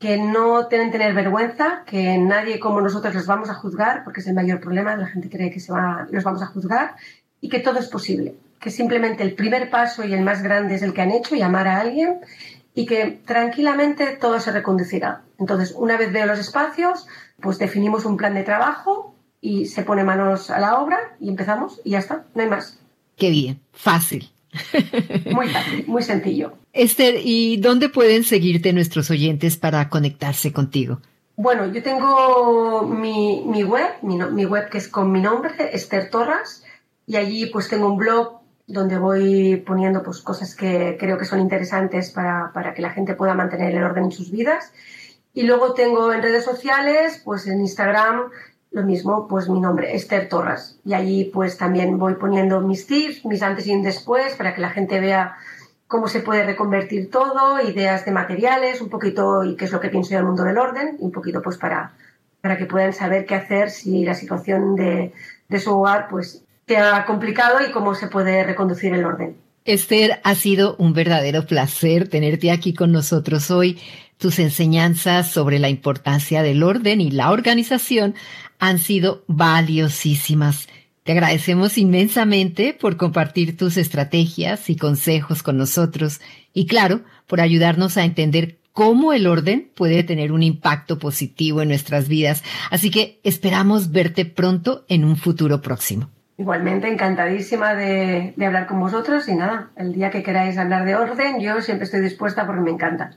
que 0.00 0.18
no 0.18 0.68
que 0.68 0.78
tener 0.90 1.14
vergüenza, 1.14 1.84
que 1.86 2.18
nadie 2.18 2.58
como 2.58 2.80
nosotros 2.80 3.14
los 3.14 3.26
vamos 3.28 3.50
a 3.50 3.54
juzgar, 3.54 4.02
porque 4.02 4.18
es 4.18 4.26
el 4.26 4.34
mayor 4.34 4.58
problema, 4.58 4.96
la 4.96 5.06
gente 5.06 5.30
cree 5.30 5.52
que 5.52 5.60
se 5.60 5.70
va, 5.70 6.08
los 6.10 6.24
vamos 6.24 6.42
a 6.42 6.46
juzgar, 6.46 6.96
y 7.40 7.48
que 7.48 7.60
todo 7.60 7.78
es 7.78 7.86
posible 7.86 8.34
que 8.60 8.70
simplemente 8.70 9.22
el 9.22 9.34
primer 9.34 9.70
paso 9.70 10.04
y 10.04 10.12
el 10.12 10.20
más 10.20 10.42
grande 10.42 10.74
es 10.74 10.82
el 10.82 10.92
que 10.92 11.00
han 11.00 11.10
hecho, 11.10 11.34
llamar 11.34 11.66
a 11.66 11.80
alguien 11.80 12.20
y 12.74 12.86
que 12.86 13.20
tranquilamente 13.24 14.18
todo 14.20 14.38
se 14.38 14.52
reconducirá. 14.52 15.22
Entonces, 15.38 15.74
una 15.76 15.96
vez 15.96 16.12
veo 16.12 16.26
los 16.26 16.38
espacios, 16.38 17.06
pues 17.40 17.58
definimos 17.58 18.04
un 18.04 18.16
plan 18.16 18.34
de 18.34 18.42
trabajo 18.42 19.14
y 19.40 19.66
se 19.66 19.82
pone 19.82 20.04
manos 20.04 20.50
a 20.50 20.60
la 20.60 20.78
obra 20.78 20.98
y 21.18 21.28
empezamos 21.28 21.80
y 21.84 21.90
ya 21.90 21.98
está, 21.98 22.26
no 22.34 22.42
hay 22.42 22.48
más. 22.48 22.78
Qué 23.16 23.30
bien, 23.30 23.60
fácil. 23.72 24.30
Muy 25.32 25.48
fácil, 25.48 25.84
muy 25.86 26.02
sencillo. 26.02 26.54
Esther, 26.72 27.20
¿y 27.22 27.58
dónde 27.58 27.88
pueden 27.88 28.24
seguirte 28.24 28.72
nuestros 28.72 29.08
oyentes 29.08 29.56
para 29.56 29.88
conectarse 29.88 30.52
contigo? 30.52 31.00
Bueno, 31.36 31.72
yo 31.72 31.84
tengo 31.84 32.82
mi, 32.82 33.62
web, 33.62 33.92
mi, 34.02 34.16
mi, 34.16 34.44
web 34.44 34.68
que 34.68 34.78
es 34.78 34.88
con 34.88 35.12
mi 35.12 35.20
nombre, 35.20 35.52
Esther 35.72 36.10
Torras, 36.10 36.64
y 37.06 37.14
allí 37.14 37.46
pues 37.46 37.68
tengo 37.68 37.86
un 37.86 37.96
blog 37.96 38.39
donde 38.72 38.98
voy 38.98 39.56
poniendo 39.66 40.02
pues, 40.02 40.20
cosas 40.20 40.54
que 40.54 40.96
creo 40.98 41.18
que 41.18 41.24
son 41.24 41.40
interesantes 41.40 42.10
para, 42.10 42.52
para, 42.52 42.74
que 42.74 42.82
la 42.82 42.90
gente 42.90 43.14
pueda 43.14 43.34
mantener 43.34 43.74
el 43.74 43.82
orden 43.82 44.04
en 44.04 44.12
sus 44.12 44.30
vidas. 44.30 44.72
Y 45.32 45.42
luego 45.42 45.74
tengo 45.74 46.12
en 46.12 46.22
redes 46.22 46.44
sociales, 46.44 47.22
pues 47.24 47.46
en 47.46 47.60
Instagram, 47.60 48.30
lo 48.72 48.82
mismo, 48.82 49.26
pues 49.28 49.48
mi 49.48 49.60
nombre, 49.60 49.94
Esther 49.94 50.28
Torras. 50.28 50.78
Y 50.84 50.94
allí 50.94 51.30
pues 51.32 51.56
también 51.58 51.98
voy 51.98 52.14
poniendo 52.14 52.60
mis 52.60 52.86
tips, 52.86 53.24
mis 53.24 53.42
antes 53.42 53.66
y 53.66 53.80
después, 53.82 54.34
para 54.34 54.54
que 54.54 54.60
la 54.60 54.70
gente 54.70 55.00
vea 55.00 55.36
cómo 55.86 56.06
se 56.06 56.20
puede 56.20 56.44
reconvertir 56.44 57.10
todo, 57.10 57.60
ideas 57.60 58.04
de 58.04 58.12
materiales, 58.12 58.80
un 58.80 58.88
poquito 58.88 59.42
y 59.42 59.56
qué 59.56 59.64
es 59.64 59.72
lo 59.72 59.80
que 59.80 59.88
pienso 59.88 60.14
del 60.14 60.24
mundo 60.24 60.44
del 60.44 60.58
orden, 60.58 60.96
y 61.00 61.04
un 61.04 61.10
poquito 61.10 61.42
pues 61.42 61.58
para, 61.58 61.92
para 62.40 62.56
que 62.56 62.66
puedan 62.66 62.92
saber 62.92 63.26
qué 63.26 63.34
hacer 63.34 63.70
si 63.70 64.04
la 64.04 64.14
situación 64.14 64.76
de, 64.76 65.12
de 65.48 65.58
su 65.58 65.76
hogar 65.76 66.08
pues 66.08 66.44
ha 66.76 67.04
complicado 67.06 67.58
y 67.66 67.70
cómo 67.70 67.94
se 67.94 68.08
puede 68.08 68.44
reconducir 68.44 68.94
el 68.94 69.04
orden. 69.04 69.36
Esther, 69.64 70.20
ha 70.24 70.34
sido 70.34 70.74
un 70.76 70.94
verdadero 70.94 71.46
placer 71.46 72.08
tenerte 72.08 72.50
aquí 72.50 72.72
con 72.72 72.92
nosotros 72.92 73.50
hoy. 73.50 73.78
Tus 74.16 74.38
enseñanzas 74.38 75.30
sobre 75.30 75.58
la 75.58 75.68
importancia 75.68 76.42
del 76.42 76.62
orden 76.62 77.00
y 77.00 77.10
la 77.10 77.30
organización 77.30 78.14
han 78.58 78.78
sido 78.78 79.24
valiosísimas. 79.26 80.68
Te 81.02 81.12
agradecemos 81.12 81.78
inmensamente 81.78 82.76
por 82.78 82.96
compartir 82.96 83.56
tus 83.56 83.76
estrategias 83.76 84.68
y 84.68 84.76
consejos 84.76 85.42
con 85.42 85.56
nosotros 85.56 86.20
y 86.52 86.66
claro, 86.66 87.02
por 87.26 87.40
ayudarnos 87.40 87.96
a 87.96 88.04
entender 88.04 88.58
cómo 88.72 89.12
el 89.12 89.26
orden 89.26 89.70
puede 89.74 90.02
tener 90.04 90.32
un 90.32 90.42
impacto 90.42 90.98
positivo 90.98 91.62
en 91.62 91.68
nuestras 91.68 92.08
vidas. 92.08 92.42
Así 92.70 92.90
que 92.90 93.20
esperamos 93.24 93.90
verte 93.90 94.24
pronto 94.24 94.84
en 94.88 95.04
un 95.04 95.16
futuro 95.16 95.60
próximo. 95.62 96.10
Igualmente, 96.40 96.88
encantadísima 96.88 97.74
de, 97.74 98.32
hablar 98.46 98.66
con 98.66 98.80
vosotros 98.80 99.28
y 99.28 99.34
nada, 99.34 99.72
el 99.76 99.92
día 99.92 100.10
que 100.10 100.22
queráis 100.22 100.56
hablar 100.56 100.86
de 100.86 100.94
orden, 100.96 101.38
yo 101.38 101.60
siempre 101.60 101.84
estoy 101.84 102.00
dispuesta 102.00 102.46
porque 102.46 102.62
me 102.62 102.70
encanta. 102.70 103.10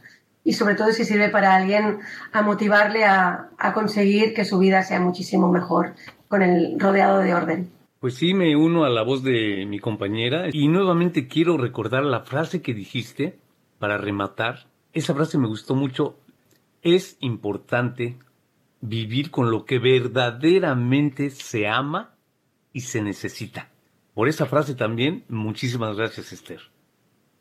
Y 0.43 0.51
sobre 0.51 0.75
todo 0.75 0.91
si 0.91 1.05
sirve 1.05 1.29
para 1.29 1.55
alguien 1.55 1.99
a 2.33 2.41
motivarle 2.41 3.05
a, 3.05 3.47
a 3.57 3.71
conseguir 3.71 4.33
que 4.33 4.43
su 4.43 4.59
vida 4.59 4.83
sea 4.83 4.99
muchísimo 4.99 5.49
mejor 5.49 5.93
con 6.27 6.41
el 6.41 6.77
rodeado 6.77 7.19
de 7.19 7.33
orden. 7.33 7.69
Pues 8.01 8.15
sí, 8.15 8.33
me 8.33 8.57
uno 8.57 8.83
a 8.83 8.89
la 8.89 9.03
voz 9.03 9.23
de 9.23 9.65
mi 9.69 9.79
compañera 9.79 10.49
y 10.51 10.67
nuevamente 10.67 11.29
quiero 11.29 11.55
recordar 11.55 12.03
la 12.03 12.25
frase 12.25 12.61
que 12.61 12.73
dijiste 12.73 13.39
para 13.79 13.97
rematar. 13.97 14.65
Esa 14.91 15.13
frase 15.13 15.37
me 15.37 15.47
gustó 15.47 15.75
mucho. 15.75 16.17
Es 16.81 17.15
importante 17.21 18.17
vivir 18.81 19.31
con 19.31 19.49
lo 19.49 19.63
que 19.63 19.79
verdaderamente 19.79 21.29
se 21.29 21.69
ama 21.69 22.12
y 22.73 22.81
se 22.81 23.01
necesita. 23.01 23.69
Por 24.13 24.27
esa 24.27 24.45
frase 24.45 24.75
también, 24.75 25.23
muchísimas 25.29 25.95
gracias, 25.95 26.33
Esther. 26.33 26.59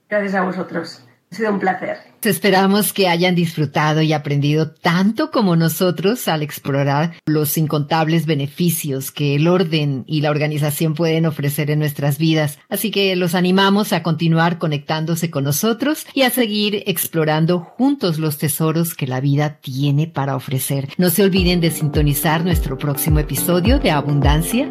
Gracias 0.08 0.34
a 0.34 0.42
vosotros. 0.42 1.02
Ha 1.30 1.34
sido 1.34 1.52
un 1.52 1.60
placer. 1.60 1.96
Esperamos 2.22 2.92
que 2.92 3.08
hayan 3.08 3.34
disfrutado 3.34 4.02
y 4.02 4.12
aprendido 4.12 4.70
tanto 4.70 5.30
como 5.30 5.56
nosotros 5.56 6.28
al 6.28 6.42
explorar 6.42 7.14
los 7.24 7.56
incontables 7.56 8.26
beneficios 8.26 9.10
que 9.10 9.34
el 9.34 9.48
orden 9.48 10.04
y 10.06 10.20
la 10.20 10.30
organización 10.30 10.92
pueden 10.92 11.24
ofrecer 11.24 11.70
en 11.70 11.78
nuestras 11.78 12.18
vidas. 12.18 12.58
Así 12.68 12.90
que 12.90 13.16
los 13.16 13.34
animamos 13.34 13.94
a 13.94 14.02
continuar 14.02 14.58
conectándose 14.58 15.30
con 15.30 15.44
nosotros 15.44 16.06
y 16.12 16.22
a 16.22 16.30
seguir 16.30 16.82
explorando 16.86 17.60
juntos 17.60 18.18
los 18.18 18.36
tesoros 18.36 18.94
que 18.94 19.06
la 19.06 19.20
vida 19.20 19.58
tiene 19.62 20.06
para 20.06 20.36
ofrecer. 20.36 20.90
No 20.98 21.08
se 21.08 21.24
olviden 21.24 21.62
de 21.62 21.70
sintonizar 21.70 22.44
nuestro 22.44 22.76
próximo 22.76 23.18
episodio 23.20 23.78
de 23.78 23.90
Abundancia. 23.90 24.70